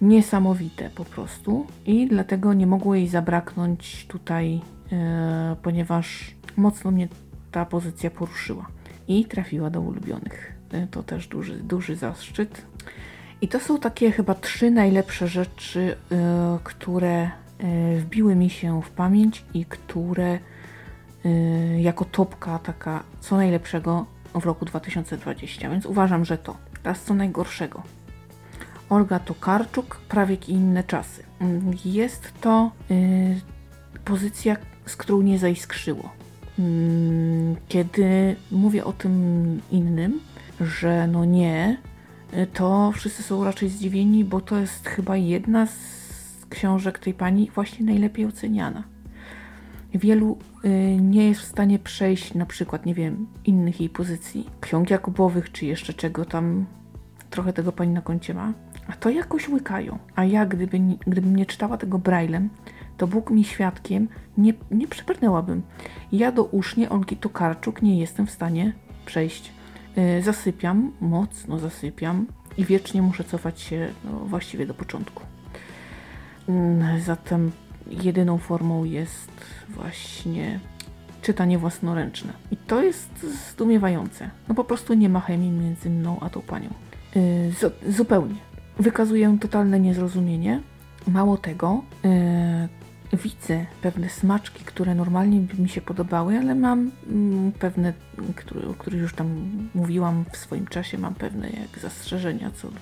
Niesamowite 0.00 0.90
po 0.90 1.04
prostu. 1.04 1.66
I 1.86 2.06
dlatego 2.06 2.54
nie 2.54 2.66
mogło 2.66 2.94
jej 2.94 3.08
zabraknąć 3.08 4.06
tutaj, 4.06 4.54
yy, 4.54 4.98
ponieważ 5.62 6.34
mocno 6.56 6.90
mnie 6.90 7.08
ta 7.50 7.66
pozycja 7.66 8.10
poruszyła 8.10 8.66
i 9.08 9.24
trafiła 9.24 9.70
do 9.70 9.80
ulubionych. 9.80 10.52
E, 10.72 10.86
to 10.86 11.02
też 11.02 11.26
duży, 11.26 11.56
duży 11.56 11.96
zaszczyt. 11.96 12.62
I 13.40 13.48
to 13.48 13.60
są 13.60 13.78
takie 13.78 14.12
chyba 14.12 14.34
trzy 14.34 14.70
najlepsze 14.70 15.28
rzeczy, 15.28 15.96
e, 16.12 16.58
które 16.64 17.22
e, 17.22 17.30
wbiły 17.98 18.34
mi 18.34 18.50
się 18.50 18.82
w 18.82 18.90
pamięć 18.90 19.44
i 19.54 19.64
które 19.64 20.38
jako 21.78 22.04
topka 22.04 22.58
taka 22.58 23.02
co 23.20 23.36
najlepszego 23.36 24.06
w 24.34 24.44
roku 24.44 24.64
2020, 24.64 25.70
więc 25.70 25.86
uważam, 25.86 26.24
że 26.24 26.38
to. 26.38 26.56
Teraz 26.82 27.02
co 27.02 27.14
najgorszego. 27.14 27.82
Olga 28.90 29.18
Tokarczuk, 29.18 29.96
Prawiek 30.08 30.48
i 30.48 30.52
inne 30.52 30.84
czasy. 30.84 31.22
Jest 31.84 32.32
to 32.40 32.70
pozycja, 34.04 34.56
z 34.86 34.96
którą 34.96 35.22
nie 35.22 35.38
zaiskrzyło. 35.38 36.10
Mm, 36.58 37.56
kiedy 37.68 38.36
mówię 38.50 38.84
o 38.84 38.92
tym 38.92 39.60
innym, 39.70 40.20
że 40.60 41.06
no 41.06 41.24
nie, 41.24 41.76
to 42.52 42.92
wszyscy 42.94 43.22
są 43.22 43.44
raczej 43.44 43.68
zdziwieni, 43.68 44.24
bo 44.24 44.40
to 44.40 44.58
jest 44.58 44.88
chyba 44.88 45.16
jedna 45.16 45.66
z 45.66 46.46
książek 46.48 46.98
tej 46.98 47.14
pani 47.14 47.50
właśnie 47.54 47.86
najlepiej 47.86 48.26
oceniana. 48.26 48.84
Wielu 49.94 50.38
y, 50.64 50.68
nie 51.00 51.28
jest 51.28 51.40
w 51.40 51.44
stanie 51.44 51.78
przejść 51.78 52.34
na 52.34 52.46
przykład, 52.46 52.86
nie 52.86 52.94
wiem, 52.94 53.26
innych 53.44 53.80
jej 53.80 53.88
pozycji, 53.88 54.50
ksiąg 54.60 54.90
Jakubowych, 54.90 55.52
czy 55.52 55.66
jeszcze 55.66 55.94
czego 55.94 56.24
tam 56.24 56.66
trochę 57.30 57.52
tego 57.52 57.72
pani 57.72 57.92
na 57.92 58.02
koncie 58.02 58.34
ma, 58.34 58.52
a 58.88 58.92
to 58.92 59.10
jakoś 59.10 59.48
łykają. 59.48 59.98
A 60.14 60.24
ja, 60.24 60.46
gdyby, 60.46 60.80
gdybym 61.06 61.36
nie 61.36 61.46
czytała 61.46 61.76
tego 61.76 61.98
braillem, 61.98 62.48
to 62.96 63.06
Bóg 63.06 63.30
mi 63.30 63.44
świadkiem, 63.44 64.08
nie, 64.38 64.54
nie. 64.70 64.86
Ja 66.12 66.32
do 66.32 66.44
usznie 66.44 66.90
Olgi 66.90 67.16
Tokarczuk 67.16 67.82
nie 67.82 68.00
jestem 68.00 68.26
w 68.26 68.30
stanie 68.30 68.72
przejść. 69.06 69.52
Yy, 69.96 70.22
zasypiam, 70.22 70.92
mocno 71.00 71.58
zasypiam 71.58 72.26
i 72.56 72.64
wiecznie 72.64 73.02
muszę 73.02 73.24
cofać 73.24 73.60
się 73.60 73.88
no, 74.04 74.10
właściwie 74.12 74.66
do 74.66 74.74
początku. 74.74 75.22
Yy, 76.48 77.00
zatem 77.00 77.52
jedyną 77.86 78.38
formą 78.38 78.84
jest 78.84 79.30
właśnie 79.68 80.60
czytanie 81.22 81.58
własnoręczne. 81.58 82.32
I 82.50 82.56
to 82.56 82.82
jest 82.82 83.26
zdumiewające. 83.50 84.30
No 84.48 84.54
po 84.54 84.64
prostu 84.64 84.94
nie 84.94 85.08
ma 85.08 85.20
chemii 85.20 85.50
między 85.50 85.90
mną 85.90 86.20
a 86.20 86.30
tą 86.30 86.40
panią. 86.40 86.68
Yy, 87.14 87.92
zupełnie. 87.92 88.47
Wykazuję 88.78 89.38
totalne 89.40 89.80
niezrozumienie. 89.80 90.60
Mało 91.06 91.36
tego, 91.36 91.82
yy, 93.12 93.18
widzę 93.18 93.66
pewne 93.82 94.08
smaczki, 94.08 94.64
które 94.64 94.94
normalnie 94.94 95.40
by 95.40 95.62
mi 95.62 95.68
się 95.68 95.80
podobały, 95.80 96.38
ale 96.38 96.54
mam 96.54 96.90
mm, 97.10 97.52
pewne, 97.52 97.92
o 98.70 98.74
których 98.74 99.00
już 99.00 99.14
tam 99.14 99.50
mówiłam 99.74 100.24
w 100.32 100.36
swoim 100.36 100.66
czasie, 100.66 100.98
mam 100.98 101.14
pewne 101.14 101.50
jak 101.50 101.78
zastrzeżenia 101.82 102.50
co 102.50 102.68
do 102.68 102.76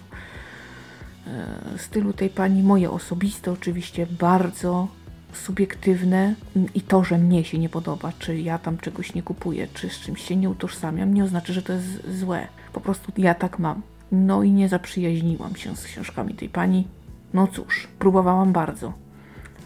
e, 1.26 1.78
stylu 1.78 2.12
tej 2.12 2.30
pani. 2.30 2.62
Moje 2.62 2.90
osobiste 2.90 3.52
oczywiście 3.52 4.06
bardzo 4.06 4.88
subiektywne 5.32 6.34
i 6.74 6.80
to, 6.80 7.04
że 7.04 7.18
mnie 7.18 7.44
się 7.44 7.58
nie 7.58 7.68
podoba, 7.68 8.12
czy 8.18 8.40
ja 8.40 8.58
tam 8.58 8.78
czegoś 8.78 9.14
nie 9.14 9.22
kupuję, 9.22 9.68
czy 9.74 9.88
z 9.88 10.00
czymś 10.00 10.22
się 10.22 10.36
nie 10.36 10.50
utożsamiam, 10.50 11.14
nie 11.14 11.24
oznacza, 11.24 11.52
że 11.52 11.62
to 11.62 11.72
jest 11.72 12.18
złe. 12.18 12.48
Po 12.72 12.80
prostu 12.80 13.12
ja 13.16 13.34
tak 13.34 13.58
mam. 13.58 13.82
No 14.12 14.42
i 14.42 14.52
nie 14.52 14.68
zaprzyjaźniłam 14.68 15.56
się 15.56 15.76
z 15.76 15.84
książkami 15.84 16.34
tej 16.34 16.48
pani. 16.48 16.88
No 17.34 17.46
cóż, 17.46 17.88
próbowałam 17.98 18.52
bardzo 18.52 19.06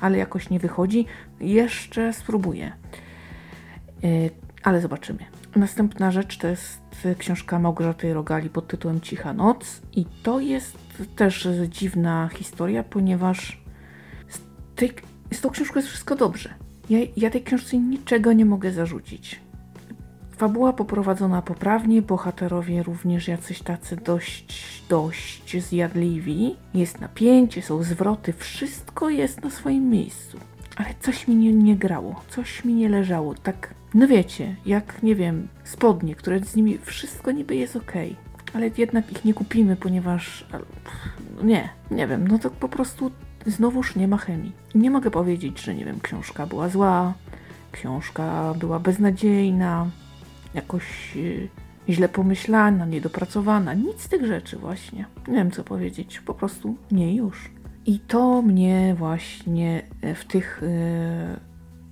ale 0.01 0.19
jakoś 0.19 0.51
nie 0.51 0.59
wychodzi. 0.59 1.07
Jeszcze 1.41 2.13
spróbuję. 2.13 2.73
Y, 4.05 4.31
ale 4.63 4.81
zobaczymy. 4.81 5.19
Następna 5.57 6.11
rzecz 6.11 6.39
to 6.39 6.47
jest 6.47 6.81
książka 7.19 7.59
Małgorzaty 7.59 8.15
Rogali 8.15 8.51
pod 8.51 8.69
tytułem 8.69 9.01
Cicha 9.01 9.33
Noc 9.33 9.83
i 9.93 10.07
to 10.23 10.41
jest 10.41 10.77
też 11.17 11.49
dziwna 11.69 12.29
historia, 12.35 12.83
ponieważ 12.83 13.63
z, 14.29 14.41
tej, 14.77 14.93
z 15.33 15.41
tą 15.41 15.51
książką 15.51 15.79
jest 15.79 15.89
wszystko 15.89 16.17
dobrze. 16.17 16.55
Ja, 16.91 16.99
ja 17.17 17.31
tej 17.31 17.43
książce 17.43 17.79
niczego 17.79 18.33
nie 18.33 18.45
mogę 18.45 18.73
zarzucić. 18.73 19.41
Fabuła 20.41 20.73
poprowadzona 20.73 21.43
poprawnie, 21.43 22.03
bohaterowie 22.03 22.83
również 22.83 23.29
jacyś 23.29 23.63
tacy 23.63 23.97
dość, 23.97 24.83
dość 24.89 25.63
zjadliwi. 25.63 26.57
Jest 26.75 27.01
napięcie, 27.01 27.63
są 27.63 27.83
zwroty, 27.83 28.33
wszystko 28.33 29.11
jest 29.11 29.43
na 29.43 29.51
swoim 29.51 29.91
miejscu. 29.91 30.39
Ale 30.77 30.89
coś 31.01 31.29
mi 31.29 31.37
nie, 31.37 31.53
nie 31.53 31.77
grało, 31.77 32.21
coś 32.29 32.65
mi 32.65 32.75
nie 32.75 32.89
leżało. 32.89 33.35
Tak, 33.35 33.75
no 33.95 34.09
wiecie, 34.09 34.57
jak 34.67 35.03
nie 35.03 35.15
wiem, 35.15 35.49
spodnie, 35.65 36.15
które 36.15 36.41
z 36.41 36.57
nimi 36.57 36.79
wszystko 36.79 37.31
niby 37.31 37.57
jest 37.57 37.77
ok, 37.77 37.93
ale 38.55 38.71
jednak 38.79 39.13
ich 39.13 39.25
nie 39.25 39.35
kupimy, 39.35 39.77
ponieważ 39.77 40.47
nie, 41.43 41.69
nie 41.91 42.07
wiem, 42.07 42.29
no 42.29 42.39
to 42.39 42.51
po 42.51 42.69
prostu 42.69 43.11
znowuż 43.47 43.97
nie 43.97 44.09
ma 44.09 44.17
chemii. 44.17 44.53
Nie 44.75 44.91
mogę 44.91 45.11
powiedzieć, 45.11 45.61
że 45.61 45.75
nie 45.75 45.85
wiem, 45.85 46.01
książka 46.01 46.47
była 46.47 46.69
zła, 46.69 47.15
książka 47.73 48.55
była 48.59 48.79
beznadziejna, 48.79 49.87
jakoś 50.55 51.17
y, 51.17 51.49
źle 51.89 52.09
pomyślana, 52.09 52.87
niedopracowana. 52.87 53.75
Nic 53.75 54.01
z 54.01 54.09
tych 54.09 54.27
rzeczy 54.27 54.57
właśnie. 54.57 55.05
Nie 55.29 55.35
wiem 55.35 55.51
co 55.51 55.65
powiedzieć, 55.65 56.21
po 56.21 56.35
prostu 56.35 56.77
nie 56.91 57.15
już. 57.15 57.51
I 57.87 57.99
to 57.99 58.43
mnie 58.43 58.95
właśnie 58.99 59.83
e, 60.03 60.15
w 60.15 60.25
tych 60.25 60.63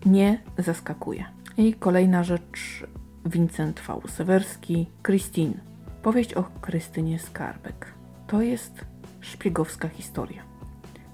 yy, 0.05 0.13
nie 0.13 0.39
zaskakuje. 0.59 1.25
I 1.57 1.75
kolejna 1.75 2.25
rzecz, 2.25 2.87
Vincent 3.27 3.81
V. 3.81 4.01
Sewerski, 4.09 4.87
Christine. 5.03 5.55
Powieść 6.03 6.35
o 6.35 6.45
Krystynie 6.61 7.19
Skarbek. 7.19 7.95
To 8.27 8.43
jest 8.43 8.85
szpiegowska 9.21 9.89
historia. 9.89 10.43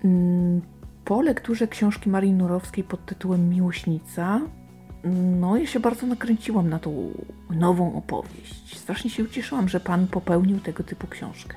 Mm, 0.05 0.61
po 1.05 1.23
lekturze 1.23 1.69
książki 1.69 2.11
Marii 2.11 2.33
Nurowskiej 2.33 2.85
pod 2.85 3.07
tytułem 3.07 3.49
Miłośnica 3.49 4.41
no, 5.41 5.57
ja 5.57 5.67
się 5.67 5.81
bardzo 5.81 6.07
nakręciłam 6.07 6.69
na 6.69 6.79
tą 6.79 7.13
nową 7.51 7.97
opowieść. 7.97 8.79
Strasznie 8.79 9.11
się 9.11 9.25
ucieszyłam, 9.25 9.69
że 9.69 9.81
pan 9.81 10.07
popełnił 10.07 10.61
tego 10.61 10.85
typu 10.85 11.07
książkę. 11.07 11.57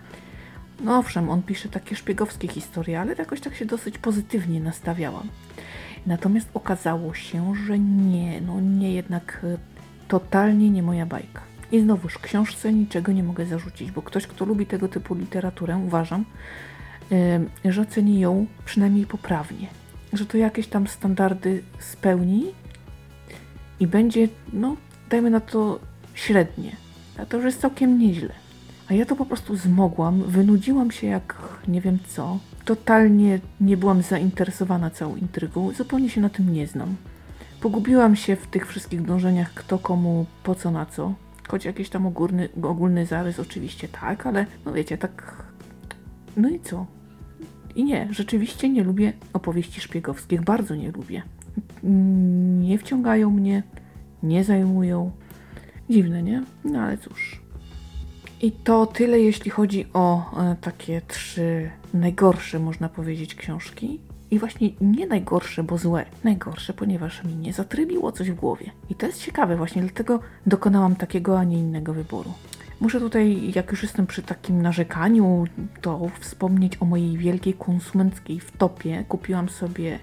No 0.83 0.97
owszem, 0.97 1.29
on 1.29 1.43
pisze 1.43 1.69
takie 1.69 1.95
szpiegowskie 1.95 2.47
historie, 2.47 3.01
ale 3.01 3.15
jakoś 3.15 3.41
tak 3.41 3.55
się 3.55 3.65
dosyć 3.65 3.97
pozytywnie 3.97 4.59
nastawiałam. 4.59 5.27
Natomiast 6.05 6.49
okazało 6.53 7.13
się, 7.13 7.53
że 7.67 7.79
nie, 7.79 8.41
no 8.41 8.61
nie 8.61 8.93
jednak 8.93 9.41
e, 9.43 9.57
totalnie 10.07 10.69
nie 10.69 10.83
moja 10.83 11.05
bajka. 11.05 11.41
I 11.71 11.79
znowuż 11.79 12.17
książce 12.17 12.73
niczego 12.73 13.11
nie 13.11 13.23
mogę 13.23 13.45
zarzucić, 13.45 13.91
bo 13.91 14.01
ktoś, 14.01 14.27
kto 14.27 14.45
lubi 14.45 14.65
tego 14.65 14.87
typu 14.87 15.15
literaturę, 15.15 15.77
uważam, 15.77 16.25
yy, 17.63 17.73
że 17.73 17.81
oceni 17.81 18.19
ją 18.19 18.45
przynajmniej 18.65 19.05
poprawnie. 19.05 19.67
Że 20.13 20.25
to 20.25 20.37
jakieś 20.37 20.67
tam 20.67 20.87
standardy 20.87 21.63
spełni 21.79 22.53
i 23.79 23.87
będzie, 23.87 24.27
no, 24.53 24.75
dajmy 25.09 25.29
na 25.29 25.39
to 25.39 25.79
średnie. 26.13 26.75
A 27.17 27.25
to 27.25 27.37
już 27.37 27.45
jest 27.45 27.61
całkiem 27.61 27.99
nieźle. 27.99 28.33
A 28.89 28.93
ja 28.93 29.05
to 29.05 29.15
po 29.15 29.25
prostu 29.25 29.55
zmogłam, 29.55 30.23
wynudziłam 30.23 30.91
się 30.91 31.07
jak 31.07 31.35
nie 31.67 31.81
wiem 31.81 31.99
co. 32.07 32.39
Totalnie 32.65 33.39
nie 33.61 33.77
byłam 33.77 34.01
zainteresowana 34.01 34.89
całą 34.89 35.15
intrygą, 35.15 35.71
zupełnie 35.71 36.09
się 36.09 36.21
na 36.21 36.29
tym 36.29 36.53
nie 36.53 36.67
znam. 36.67 36.95
Pogubiłam 37.61 38.15
się 38.15 38.35
w 38.35 38.47
tych 38.47 38.67
wszystkich 38.67 39.01
dążeniach, 39.01 39.53
kto 39.53 39.79
komu, 39.79 40.25
po 40.43 40.55
co, 40.55 40.71
na 40.71 40.85
co. 40.85 41.13
Choć 41.47 41.65
jakiś 41.65 41.89
tam 41.89 42.05
ogólny, 42.05 42.49
ogólny 42.63 43.05
zarys 43.05 43.39
oczywiście 43.39 43.87
tak, 43.87 44.25
ale 44.25 44.45
no 44.65 44.73
wiecie, 44.73 44.97
tak... 44.97 45.43
No 46.37 46.49
i 46.49 46.59
co? 46.59 46.85
I 47.75 47.83
nie, 47.83 48.07
rzeczywiście 48.11 48.69
nie 48.69 48.83
lubię 48.83 49.13
opowieści 49.33 49.81
szpiegowskich, 49.81 50.41
bardzo 50.41 50.75
nie 50.75 50.91
lubię. 50.91 51.23
Nie 52.61 52.77
wciągają 52.77 53.29
mnie, 53.29 53.63
nie 54.23 54.43
zajmują. 54.43 55.11
Dziwne, 55.89 56.23
nie? 56.23 56.43
No 56.65 56.79
ale 56.79 56.97
cóż. 56.97 57.41
I 58.41 58.51
to 58.51 58.85
tyle, 58.85 59.19
jeśli 59.19 59.51
chodzi 59.51 59.85
o 59.93 60.31
e, 60.41 60.55
takie 60.61 61.01
trzy 61.07 61.69
najgorsze, 61.93 62.59
można 62.59 62.89
powiedzieć, 62.89 63.35
książki. 63.35 63.99
I 64.31 64.39
właśnie 64.39 64.69
nie 64.81 65.07
najgorsze, 65.07 65.63
bo 65.63 65.77
złe. 65.77 66.05
Najgorsze, 66.23 66.73
ponieważ 66.73 67.23
mi 67.23 67.35
nie 67.35 67.53
zatrybiło 67.53 68.11
coś 68.11 68.31
w 68.31 68.35
głowie. 68.35 68.71
I 68.89 68.95
to 68.95 69.05
jest 69.05 69.21
ciekawe, 69.21 69.55
właśnie 69.55 69.81
dlatego 69.81 70.19
dokonałam 70.45 70.95
takiego, 70.95 71.39
a 71.39 71.43
nie 71.43 71.59
innego 71.59 71.93
wyboru. 71.93 72.33
Muszę 72.79 72.99
tutaj, 72.99 73.51
jak 73.55 73.71
już 73.71 73.83
jestem 73.83 74.07
przy 74.07 74.21
takim 74.21 74.61
narzekaniu, 74.61 75.45
to 75.81 76.09
wspomnieć 76.19 76.81
o 76.81 76.85
mojej 76.85 77.17
wielkiej 77.17 77.53
konsumenckiej 77.53 78.39
wtopie. 78.39 79.05
Kupiłam 79.07 79.49
sobie 79.49 79.99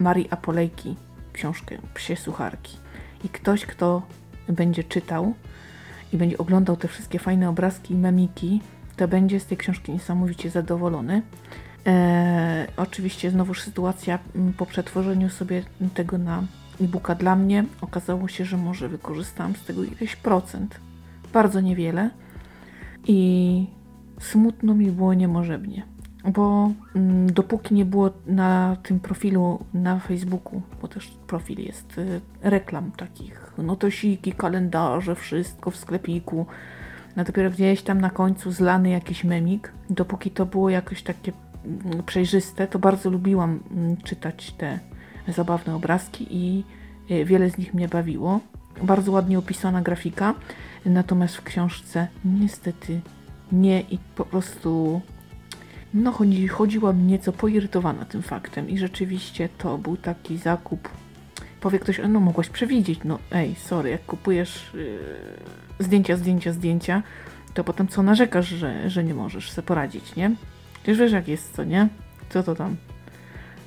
Marii 0.00 0.30
Apolejki 0.30 0.96
książkę 1.32 1.78
Psie 1.94 2.16
Sucharki. 2.16 2.76
I 3.24 3.28
ktoś, 3.28 3.66
kto 3.66 4.02
będzie 4.48 4.84
czytał 4.84 5.34
i 6.12 6.16
będzie 6.16 6.38
oglądał 6.38 6.76
te 6.76 6.88
wszystkie 6.88 7.18
fajne 7.18 7.48
obrazki 7.48 7.94
i 7.94 7.96
memiki, 7.96 8.60
to 8.96 9.08
będzie 9.08 9.40
z 9.40 9.46
tej 9.46 9.58
książki 9.58 9.92
niesamowicie 9.92 10.50
zadowolony. 10.50 11.22
E, 11.86 12.66
oczywiście 12.76 13.30
znowuż 13.30 13.62
sytuacja 13.62 14.18
po 14.56 14.66
przetworzeniu 14.66 15.28
sobie 15.28 15.62
tego 15.94 16.18
na 16.18 16.42
e-booka 16.80 17.14
dla 17.14 17.36
mnie 17.36 17.64
okazało 17.80 18.28
się, 18.28 18.44
że 18.44 18.56
może 18.56 18.88
wykorzystałam 18.88 19.56
z 19.56 19.64
tego 19.64 19.84
ileś 19.84 20.16
procent. 20.16 20.80
Bardzo 21.32 21.60
niewiele. 21.60 22.10
I 23.06 23.66
smutno 24.20 24.74
mi 24.74 24.90
było 24.90 25.14
niemożebnie. 25.14 25.82
Bo 26.24 26.70
mm, 26.94 27.32
dopóki 27.32 27.74
nie 27.74 27.84
było 27.84 28.10
na 28.26 28.76
tym 28.82 29.00
profilu 29.00 29.64
na 29.74 29.98
Facebooku, 29.98 30.62
bo 30.82 30.88
też 30.88 31.12
profil 31.26 31.58
jest 31.58 31.98
y, 31.98 32.20
reklam 32.42 32.90
takich, 32.90 33.52
notosiki, 33.58 34.32
kalendarze, 34.32 35.14
wszystko 35.14 35.70
w 35.70 35.76
sklepiku, 35.76 36.46
no 37.16 37.24
dopiero 37.24 37.50
gdzieś 37.50 37.82
tam 37.82 38.00
na 38.00 38.10
końcu 38.10 38.52
zlany 38.52 38.90
jakiś 38.90 39.24
memik, 39.24 39.72
dopóki 39.90 40.30
to 40.30 40.46
było 40.46 40.70
jakoś 40.70 41.02
takie 41.02 41.32
mm, 41.64 42.02
przejrzyste, 42.02 42.66
to 42.66 42.78
bardzo 42.78 43.10
lubiłam 43.10 43.60
mm, 43.70 43.96
czytać 43.96 44.52
te 44.52 44.78
zabawne 45.28 45.74
obrazki 45.74 46.26
i 46.30 46.64
y, 47.10 47.24
wiele 47.24 47.50
z 47.50 47.58
nich 47.58 47.74
mnie 47.74 47.88
bawiło. 47.88 48.40
Bardzo 48.82 49.12
ładnie 49.12 49.38
opisana 49.38 49.82
grafika, 49.82 50.34
natomiast 50.86 51.36
w 51.36 51.42
książce 51.42 52.08
niestety 52.24 53.00
nie 53.52 53.80
i 53.80 53.98
po 54.16 54.24
prostu 54.24 55.00
no 55.94 56.12
chodzi, 56.12 56.48
chodziłam 56.48 57.06
nieco 57.06 57.32
poirytowana 57.32 58.04
tym 58.04 58.22
faktem 58.22 58.68
i 58.68 58.78
rzeczywiście 58.78 59.48
to 59.58 59.78
był 59.78 59.96
taki 59.96 60.38
zakup. 60.38 60.88
Powie 61.60 61.78
ktoś, 61.78 62.00
no 62.08 62.20
mogłaś 62.20 62.48
przewidzieć, 62.48 63.00
no 63.04 63.18
ej, 63.32 63.54
sorry, 63.54 63.90
jak 63.90 64.04
kupujesz 64.04 64.70
yy, 64.74 64.98
zdjęcia, 65.78 66.16
zdjęcia, 66.16 66.52
zdjęcia, 66.52 67.02
to 67.54 67.64
potem 67.64 67.88
co 67.88 68.02
narzekasz, 68.02 68.48
że, 68.48 68.90
że 68.90 69.04
nie 69.04 69.14
możesz 69.14 69.50
sobie 69.50 69.66
poradzić, 69.66 70.16
nie? 70.16 70.30
Już 70.86 70.98
wiesz 70.98 71.12
jak 71.12 71.28
jest, 71.28 71.56
co 71.56 71.64
nie? 71.64 71.88
Co 72.30 72.42
to 72.42 72.54
tam? 72.54 72.76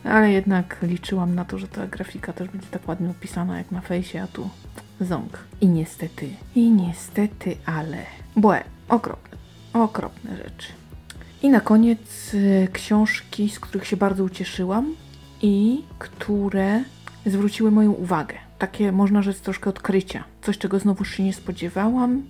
Ale 0.04 0.32
jednak 0.32 0.78
liczyłam 0.82 1.36
na 1.36 1.46
to, 1.46 1.58
że 1.58 1.68
ta 1.68 1.88
grafika 1.88 2.34
też 2.34 2.50
będzie 2.50 2.68
tak 2.68 2.88
ładnie 2.88 3.10
opisana 3.10 3.58
jak 3.58 3.72
na 3.72 3.82
fejsie, 3.82 4.22
a 4.22 4.28
tu 4.28 4.50
ząg. 5.02 5.40
I 5.62 5.68
niestety, 5.68 6.30
i 6.56 6.72
niestety, 6.72 7.56
ale... 7.66 7.98
Błe, 8.36 8.64
okropne, 8.90 9.38
okropne 9.74 10.38
rzeczy. 10.38 10.83
I 11.44 11.50
na 11.50 11.62
koniec 11.62 12.34
y, 12.34 12.68
książki, 12.74 13.50
z 13.50 13.60
których 13.60 13.88
się 13.88 13.98
bardzo 13.98 14.24
ucieszyłam 14.24 14.96
i 15.42 15.84
które 16.00 16.84
zwróciły 17.26 17.72
moją 17.72 17.92
uwagę. 17.92 18.36
Takie 18.60 18.92
można 18.92 19.22
rzec 19.22 19.40
troszkę 19.42 19.70
odkrycia. 19.70 20.24
Coś, 20.42 20.58
czego 20.58 20.80
znowu 20.80 21.06
się 21.06 21.24
nie 21.24 21.34
spodziewałam, 21.34 22.24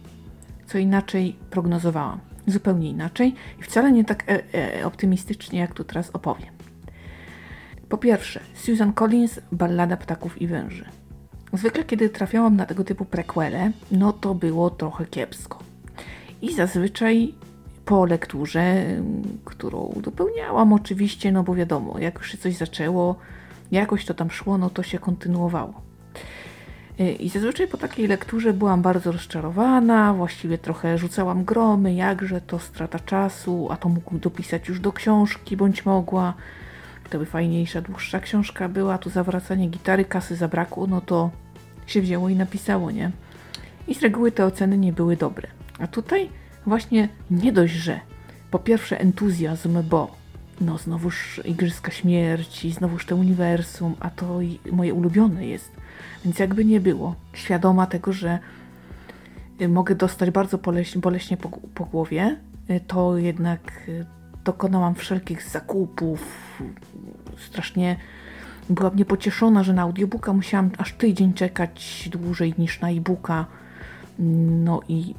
co 0.68 0.78
inaczej 0.78 1.36
prognozowałam. 1.50 2.20
Zupełnie 2.48 2.90
inaczej 2.90 3.36
i 3.60 3.64
wcale 3.64 3.92
nie 3.92 4.06
tak 4.06 4.24
e 4.30 4.44
e 4.54 4.86
optymistycznie, 4.86 5.60
jak 5.60 5.74
tu 5.74 5.84
teraz 5.84 6.10
opowiem. 6.14 6.54
Po 7.90 7.98
pierwsze, 7.98 8.40
Susan 8.54 8.94
Collins, 8.94 9.40
Ballada 9.52 9.98
Ptaków 9.98 10.42
i 10.42 10.48
Węży. 10.48 10.86
Zwykle, 11.54 11.84
kiedy 11.84 12.10
trafiałam 12.10 12.56
na 12.56 12.66
tego 12.66 12.84
typu 12.84 13.06
prequele, 13.06 13.72
no 13.92 14.14
to 14.14 14.36
było 14.36 14.70
trochę 14.70 15.06
kiepsko. 15.06 15.60
I 16.42 16.54
zazwyczaj 16.54 17.34
po 17.86 18.06
lekturze, 18.06 18.86
którą 19.46 19.94
dopełniałam 19.98 20.74
oczywiście, 20.74 21.32
no 21.32 21.44
bo 21.44 21.56
wiadomo, 21.56 22.00
jak 22.00 22.18
już 22.18 22.32
się 22.32 22.38
coś 22.38 22.56
zaczęło, 22.56 23.16
jakoś 23.72 24.06
to 24.06 24.14
tam 24.14 24.32
szło, 24.32 24.58
no 24.58 24.70
to 24.70 24.84
się 24.84 25.00
kontynuowało. 25.00 25.82
Y, 27.00 27.12
I 27.12 27.30
zazwyczaj 27.30 27.68
po 27.68 27.78
takiej 27.78 28.08
lekturze 28.08 28.54
byłam 28.54 28.82
bardzo 28.82 29.12
rozczarowana, 29.12 30.14
właściwie 30.14 30.58
trochę 30.58 30.98
rzucałam 30.98 31.44
gromy, 31.44 31.94
jakże 31.94 32.42
to 32.42 32.60
strata 32.60 33.00
czasu, 33.00 33.68
a 33.72 33.78
to 33.78 33.90
mógł 33.90 34.18
dopisać 34.18 34.68
już 34.68 34.80
do 34.80 34.94
książki, 34.94 35.58
bądź 35.58 35.86
mogła. 35.86 36.34
Gdyby 37.04 37.26
fajniejsza, 37.26 37.82
dłuższa 37.82 38.20
książka 38.20 38.70
była, 38.70 38.98
tu 38.98 39.10
zawracanie 39.10 39.68
gitary, 39.68 40.06
kasy 40.06 40.36
zabrakło, 40.36 40.88
no 40.88 41.02
to 41.02 41.30
się 41.88 42.02
wzięło 42.02 42.30
i 42.30 42.36
napisało, 42.36 42.92
nie? 42.92 43.12
I 43.88 43.96
z 43.96 44.02
reguły 44.02 44.32
te 44.32 44.46
oceny 44.46 44.78
nie 44.78 44.94
były 44.94 45.18
dobre. 45.18 45.48
A 45.80 45.88
tutaj 45.88 46.30
właśnie 46.66 47.10
nie 47.32 47.52
dość, 47.52 47.74
że 47.74 48.00
po 48.52 48.60
pierwsze 48.60 49.00
entuzjazm, 49.00 49.84
bo 49.90 50.24
no 50.62 50.78
znowuż 50.78 51.42
Igrzyska 51.46 51.92
Śmierci, 51.92 52.72
znowuż 52.72 53.06
to 53.06 53.16
uniwersum, 53.16 53.96
a 54.00 54.10
to 54.10 54.40
moje 54.72 54.94
ulubione 54.94 55.48
jest. 55.48 55.72
Więc 56.26 56.40
jakby 56.40 56.66
nie 56.66 56.80
było, 56.80 57.16
świadoma 57.34 57.86
tego, 57.86 58.14
że 58.14 58.40
y, 59.62 59.70
mogę 59.70 59.96
dostać 59.96 60.32
bardzo 60.32 60.58
boleśnie, 60.58 61.02
boleśnie 61.02 61.38
po, 61.38 61.50
po 61.50 61.86
głowie, 61.86 62.38
y, 62.70 62.80
to 62.88 63.18
jednak 63.18 63.60
y, 63.88 64.06
dokonałam 64.44 64.96
wszelkich 64.96 65.44
zakupów. 65.44 66.22
Strasznie 67.38 67.96
byłam 68.70 68.96
niepocieszona, 68.96 69.64
że 69.64 69.74
na 69.74 69.82
audiobooka 69.82 70.34
musiałam 70.34 70.70
aż 70.78 70.94
tydzień 70.94 71.34
czekać 71.34 72.10
dłużej 72.12 72.54
niż 72.58 72.82
na 72.82 72.90
e-booka. 72.90 73.46
No 74.20 74.82
i 74.88 75.16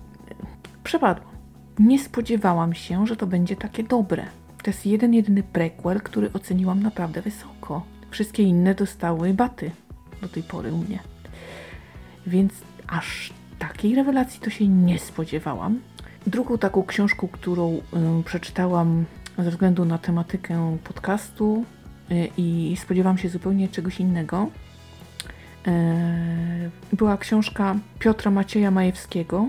przepadłam 0.84 1.33
nie 1.78 1.98
spodziewałam 1.98 2.74
się, 2.74 3.06
że 3.06 3.16
to 3.16 3.26
będzie 3.26 3.56
takie 3.56 3.82
dobre. 3.82 4.24
To 4.62 4.70
jest 4.70 4.86
jeden, 4.86 5.14
jedyny 5.14 5.42
prequel, 5.42 6.00
który 6.00 6.32
oceniłam 6.32 6.82
naprawdę 6.82 7.22
wysoko. 7.22 7.82
Wszystkie 8.10 8.42
inne 8.42 8.74
dostały 8.74 9.34
baty 9.34 9.70
do 10.22 10.28
tej 10.28 10.42
pory 10.42 10.72
u 10.72 10.78
mnie. 10.78 10.98
Więc 12.26 12.52
aż 12.86 13.32
takiej 13.58 13.94
rewelacji 13.94 14.40
to 14.40 14.50
się 14.50 14.68
nie 14.68 14.98
spodziewałam. 14.98 15.80
Drugą 16.26 16.58
taką 16.58 16.82
książką, 16.82 17.28
którą 17.28 17.72
y, 17.72 17.80
przeczytałam 18.24 19.04
ze 19.38 19.50
względu 19.50 19.84
na 19.84 19.98
tematykę 19.98 20.76
podcastu 20.84 21.64
y, 22.10 22.28
i 22.36 22.76
spodziewałam 22.80 23.18
się 23.18 23.28
zupełnie 23.28 23.68
czegoś 23.68 24.00
innego, 24.00 24.48
y, 25.66 26.96
była 26.96 27.16
książka 27.16 27.76
Piotra 27.98 28.30
Macieja 28.30 28.70
Majewskiego 28.70 29.48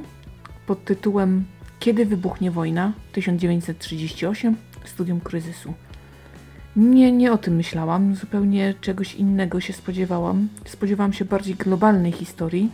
pod 0.68 0.86
tytułem 0.86 1.46
kiedy 1.80 2.06
wybuchnie 2.06 2.52
wojna? 2.52 2.94
1938, 3.12 4.56
studium 4.86 5.22
kryzysu. 5.22 5.74
Nie, 6.76 7.12
nie 7.12 7.32
o 7.32 7.38
tym 7.38 7.56
myślałam, 7.56 8.16
zupełnie 8.16 8.74
czegoś 8.82 9.16
innego 9.16 9.60
się 9.60 9.74
spodziewałam. 9.74 10.48
Spodziewałam 10.66 11.14
się 11.14 11.26
bardziej 11.26 11.56
globalnej 11.56 12.12
historii, 12.12 12.72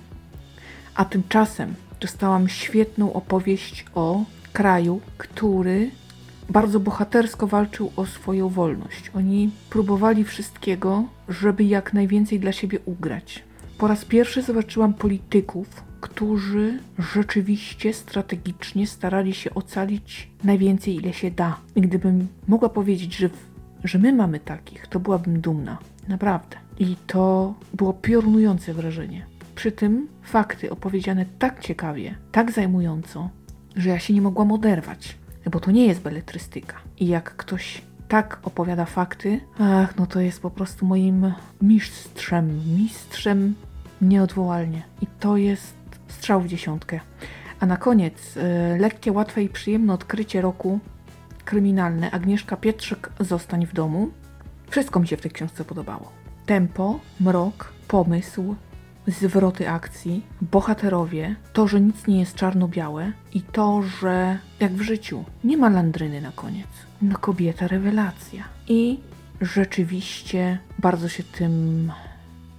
a 0.96 1.06
tymczasem 1.06 1.76
dostałam 2.00 2.50
świetną 2.50 3.14
opowieść 3.14 3.86
o 3.96 4.24
kraju, 4.54 5.02
który 5.18 5.92
bardzo 6.50 6.80
bohatersko 6.80 7.48
walczył 7.48 7.92
o 7.96 8.06
swoją 8.06 8.50
wolność. 8.50 9.12
Oni 9.16 9.50
próbowali 9.70 10.24
wszystkiego, 10.24 11.04
żeby 11.30 11.64
jak 11.64 11.94
najwięcej 11.94 12.40
dla 12.40 12.52
siebie 12.52 12.80
ugrać. 12.86 13.44
Po 13.78 13.88
raz 13.88 14.06
pierwszy 14.06 14.42
zobaczyłam 14.42 14.94
polityków, 14.94 15.84
którzy 16.22 16.80
rzeczywiście 17.00 17.94
strategicznie 17.94 18.88
starali 18.88 19.34
się 19.34 19.54
ocalić 19.54 20.30
najwięcej, 20.44 20.96
ile 20.96 21.14
się 21.14 21.32
da. 21.32 21.58
I 21.76 21.82
gdybym 21.82 22.28
mogła 22.48 22.70
powiedzieć, 22.70 23.16
że, 23.16 23.30
że 23.84 24.00
my 24.00 24.14
mamy 24.14 24.40
takich, 24.40 24.88
to 24.88 25.00
byłabym 25.00 25.42
dumna. 25.42 25.78
Naprawdę. 26.08 26.58
I 26.80 26.96
to 27.08 27.54
było 27.74 27.94
piorunujące 27.94 28.74
wrażenie. 28.74 29.26
Przy 29.56 29.72
tym 29.72 30.08
fakty 30.24 30.72
opowiedziane 30.72 31.26
tak 31.40 31.60
ciekawie, 31.60 32.16
tak 32.32 32.52
zajmująco, 32.52 33.30
że 33.76 33.90
ja 33.90 34.00
się 34.00 34.14
nie 34.14 34.22
mogłam 34.22 34.52
oderwać, 34.52 35.18
bo 35.52 35.60
to 35.60 35.72
nie 35.72 35.86
jest 35.86 36.02
beletrystyka. 36.02 36.76
I 37.00 37.08
jak 37.08 37.36
ktoś 37.36 37.82
tak 38.08 38.40
opowiada 38.44 38.86
fakty, 38.86 39.40
ach, 39.60 39.98
no 39.98 40.08
to 40.08 40.20
jest 40.20 40.42
po 40.42 40.50
prostu 40.50 40.86
moim 40.86 41.34
mistrzem, 41.62 42.60
mistrzem 42.78 43.56
nieodwołalnie. 44.02 44.82
I 45.02 45.08
to 45.20 45.38
jest 45.38 45.81
strzał 46.12 46.41
w 46.41 46.47
dziesiątkę. 46.47 47.00
A 47.60 47.65
na 47.65 47.78
koniec 47.78 48.38
y, 48.38 48.41
lekkie, 48.80 49.12
łatwe 49.12 49.43
i 49.43 49.50
przyjemne 49.50 49.93
odkrycie 49.93 50.41
roku 50.41 50.80
kryminalne 51.45 52.12
Agnieszka 52.12 52.58
Pietrzyk 52.58 53.10
Zostań 53.19 53.65
w 53.65 53.74
domu. 53.74 54.10
Wszystko 54.69 55.00
mi 55.00 55.08
się 55.08 55.17
w 55.17 55.21
tej 55.21 55.32
książce 55.32 55.65
podobało. 55.65 56.12
Tempo, 56.45 57.00
mrok, 57.19 57.74
pomysł, 57.88 58.56
zwroty 59.08 59.69
akcji, 59.69 60.26
bohaterowie, 60.41 61.36
to, 61.54 61.67
że 61.67 61.82
nic 61.82 62.08
nie 62.08 62.19
jest 62.19 62.36
czarno-białe 62.36 63.12
i 63.34 63.41
to, 63.41 63.82
że 63.82 64.38
jak 64.60 64.71
w 64.71 64.82
życiu 64.82 65.26
nie 65.43 65.58
ma 65.58 65.69
landryny 65.69 66.21
na 66.21 66.32
koniec. 66.32 66.67
No 67.02 67.17
kobieta 67.17 67.67
rewelacja. 67.67 68.43
I 68.67 69.00
rzeczywiście 69.41 70.60
bardzo 70.80 71.10
się 71.10 71.24
tym 71.24 71.91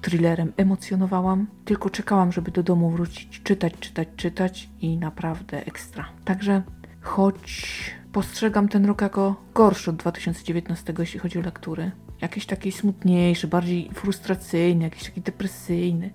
thrillerem 0.02 0.52
emocjonowałam, 0.56 1.46
tylko 1.64 1.90
czekałam, 1.90 2.32
żeby 2.32 2.50
do 2.50 2.62
domu 2.62 2.90
wrócić, 2.90 3.42
czytać, 3.42 3.72
czytać, 3.80 4.08
czytać 4.16 4.68
i 4.80 4.96
naprawdę 4.96 5.66
ekstra. 5.66 6.08
Także 6.24 6.62
choć 7.00 7.64
postrzegam 8.12 8.68
ten 8.68 8.84
rok 8.84 9.00
jako 9.00 9.36
gorszy 9.54 9.90
od 9.90 9.96
2019, 9.96 10.94
jeśli 10.98 11.20
chodzi 11.20 11.38
o 11.38 11.42
lektury, 11.42 11.90
jakiś 12.20 12.46
taki 12.46 12.72
smutniejszy, 12.72 13.48
bardziej 13.48 13.90
frustracyjny, 13.94 14.84
jakiś 14.84 15.04
taki 15.04 15.20
depresyjny. 15.20 16.10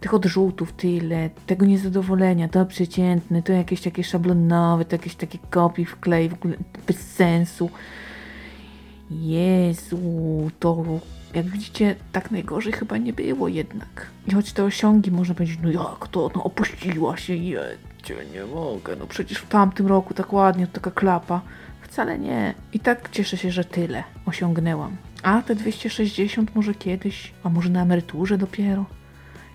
Tych 0.00 0.14
odrzutów 0.14 0.72
tyle, 0.72 1.30
tego 1.46 1.66
niezadowolenia, 1.66 2.48
to 2.48 2.66
przeciętne, 2.66 3.42
to 3.42 3.52
jakieś 3.52 3.80
takie 3.80 4.04
szablonowe, 4.04 4.84
to 4.84 4.94
jakieś 4.94 5.14
takie 5.14 5.38
kopii 5.38 5.84
w 5.84 6.00
klej, 6.00 6.28
w 6.28 6.34
ogóle 6.34 6.56
bez 6.86 6.96
sensu. 6.96 7.70
Jezu, 9.10 10.50
to 10.58 10.84
jak 11.34 11.46
widzicie, 11.46 11.96
tak 12.12 12.30
najgorzej 12.30 12.72
chyba 12.72 12.98
nie 12.98 13.12
było 13.12 13.48
jednak. 13.48 14.06
I 14.26 14.34
choć 14.34 14.52
te 14.52 14.64
osiągi 14.64 15.10
można 15.10 15.34
powiedzieć, 15.34 15.58
no 15.62 15.70
jak 15.70 16.08
to, 16.08 16.30
no 16.34 16.44
opuściła 16.44 17.16
się, 17.16 17.34
jedzie, 17.36 18.16
nie 18.34 18.44
mogę, 18.44 18.96
no 18.96 19.06
przecież 19.06 19.38
w 19.38 19.48
tamtym 19.48 19.86
roku 19.86 20.14
tak 20.14 20.32
ładnie, 20.32 20.66
taka 20.66 20.90
klapa. 20.90 21.40
Wcale 21.82 22.18
nie. 22.18 22.54
I 22.72 22.80
tak 22.80 23.10
cieszę 23.10 23.36
się, 23.36 23.50
że 23.50 23.64
tyle 23.64 24.04
osiągnęłam. 24.26 24.96
A 25.22 25.42
te 25.42 25.54
260 25.54 26.54
może 26.54 26.74
kiedyś, 26.74 27.32
a 27.44 27.48
może 27.48 27.70
na 27.70 27.82
emeryturze 27.82 28.38
dopiero. 28.38 28.84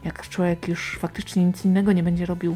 Jak 0.04 0.30
człowiek 0.30 0.68
już 0.68 0.98
faktycznie 1.00 1.46
nic 1.46 1.66
innego 1.66 1.92
nie 1.92 2.04
będzie 2.04 2.26
robił, 2.26 2.56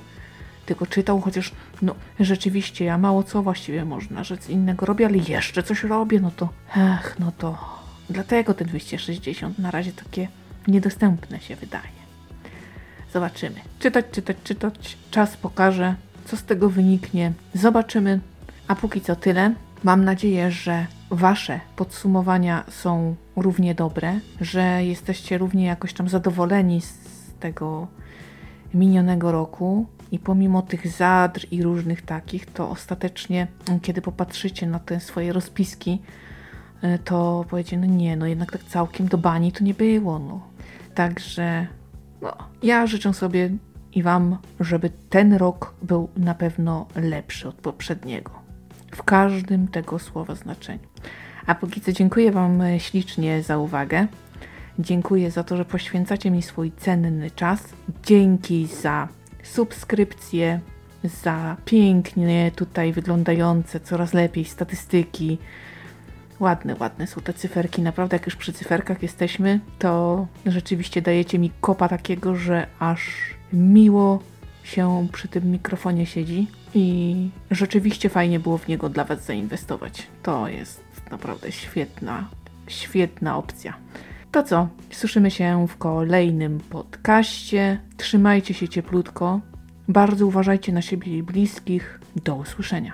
tylko 0.66 0.86
czytał, 0.86 1.22
chociaż 1.22 1.52
no 1.82 1.96
rzeczywiście 2.20 2.86
ja 2.86 2.98
mało 2.98 3.24
co 3.24 3.44
właściwie 3.44 3.86
można 3.86 4.24
rzec 4.24 4.50
innego 4.50 4.86
robię, 4.86 5.06
ale 5.06 5.18
jeszcze 5.18 5.64
coś 5.64 5.84
robię, 5.84 6.20
no 6.20 6.32
to 6.32 6.50
ech, 6.78 7.16
no 7.20 7.32
to 7.38 7.81
dlatego 8.10 8.54
te 8.54 8.66
260 8.66 9.60
na 9.60 9.72
razie 9.72 9.92
takie 9.92 10.28
niedostępne 10.68 11.40
się 11.40 11.56
wydaje. 11.56 12.02
Zobaczymy. 13.14 13.56
Czytać, 13.80 14.06
czytać, 14.12 14.38
czytać. 14.44 14.98
Czas 15.12 15.38
pokaże, 15.38 15.96
co 16.26 16.38
z 16.38 16.44
tego 16.44 16.70
wyniknie. 16.70 17.34
Zobaczymy. 17.54 18.20
A 18.68 18.76
póki 18.76 19.02
co 19.02 19.16
tyle. 19.16 19.54
Mam 19.84 20.04
nadzieję, 20.06 20.52
że 20.52 20.86
Wasze 21.12 21.60
podsumowania 21.76 22.64
są 22.70 23.16
równie 23.36 23.76
dobre, 23.76 24.20
że 24.42 24.84
jesteście 24.84 25.38
równie 25.38 25.66
jakoś 25.66 25.94
tam 25.94 26.10
zadowoleni 26.10 26.82
z 26.82 26.94
tego 27.40 27.88
minionego 28.74 29.32
roku 29.32 29.86
i 30.12 30.20
pomimo 30.20 30.62
tych 30.62 30.88
zadr 30.88 31.46
i 31.52 31.64
różnych 31.64 32.02
takich, 32.02 32.46
to 32.46 32.70
ostatecznie, 32.70 33.48
kiedy 33.82 34.02
popatrzycie 34.02 34.68
na 34.68 34.80
te 34.80 35.00
swoje 35.00 35.34
rozpiski, 35.34 36.02
to 37.04 37.46
powiecie, 37.50 37.78
no 37.78 37.86
nie, 37.86 38.18
no 38.18 38.28
jednak 38.28 38.52
tak 38.52 38.64
całkiem 38.64 39.08
do 39.08 39.18
bani 39.18 39.52
to 39.52 39.64
nie 39.64 39.74
było, 39.74 40.20
no. 40.20 40.42
Także, 40.96 41.68
no, 42.22 42.34
ja 42.64 42.88
życzę 42.88 43.14
sobie 43.14 43.50
i 43.94 44.04
Wam, 44.04 44.38
żeby 44.60 44.90
ten 45.10 45.34
rok 45.34 45.74
był 45.82 46.10
na 46.18 46.36
pewno 46.36 46.88
lepszy 46.96 47.48
od 47.48 47.56
poprzedniego 47.56 48.32
w 48.92 49.04
każdym 49.04 49.68
tego 49.68 50.00
słowa 50.00 50.36
znaczeniu. 50.36 50.88
A 51.46 51.56
póki 51.56 51.82
co 51.82 51.92
dziękuję 51.92 52.32
Wam 52.32 52.62
e, 52.62 52.80
ślicznie 52.80 53.44
za 53.44 53.58
uwagę. 53.58 54.08
Dziękuję 54.80 55.32
za 55.32 55.44
to, 55.44 55.58
że 55.58 55.66
poświęcacie 55.66 56.32
mi 56.32 56.42
swój 56.42 56.72
cenny 56.72 57.32
czas. 57.32 57.64
Dzięki 58.04 58.68
za 58.68 59.08
subskrypcje, 59.44 60.60
za 61.04 61.58
pięknie 61.66 62.52
tutaj 62.56 62.94
wyglądające 62.94 63.80
coraz 63.80 64.14
lepiej 64.14 64.46
statystyki. 64.46 65.38
Ładne, 66.42 66.76
ładne 66.80 67.08
są 67.08 67.22
te 67.22 67.34
cyferki. 67.34 67.82
Naprawdę, 67.82 68.16
jak 68.16 68.26
już 68.26 68.36
przy 68.36 68.54
cyferkach 68.54 69.04
jesteśmy, 69.04 69.60
to 69.80 70.28
rzeczywiście 70.46 71.02
dajecie 71.02 71.40
mi 71.40 71.52
kopa 71.62 71.88
takiego, 71.90 72.36
że 72.36 72.68
aż 72.80 73.10
miło 73.54 74.20
się 74.64 75.08
przy 75.12 75.28
tym 75.28 75.52
mikrofonie 75.52 76.06
siedzi 76.06 76.48
i 76.74 77.30
rzeczywiście 77.52 78.10
fajnie 78.10 78.40
było 78.40 78.58
w 78.58 78.68
niego 78.68 78.90
dla 78.90 79.04
Was 79.04 79.26
zainwestować. 79.26 80.08
To 80.24 80.48
jest 80.48 80.84
naprawdę 81.12 81.52
świetna, 81.52 82.30
świetna 82.68 83.38
opcja. 83.38 83.74
To 84.32 84.44
co? 84.44 84.68
Słyszymy 84.92 85.32
się 85.32 85.68
w 85.68 85.78
kolejnym 85.78 86.60
podcaście. 86.60 87.80
Trzymajcie 87.98 88.54
się 88.54 88.70
cieplutko. 88.70 89.40
Bardzo 89.88 90.26
uważajcie 90.26 90.74
na 90.74 90.82
siebie 90.82 91.18
i 91.18 91.24
bliskich. 91.24 92.00
Do 92.16 92.36
usłyszenia. 92.36 92.94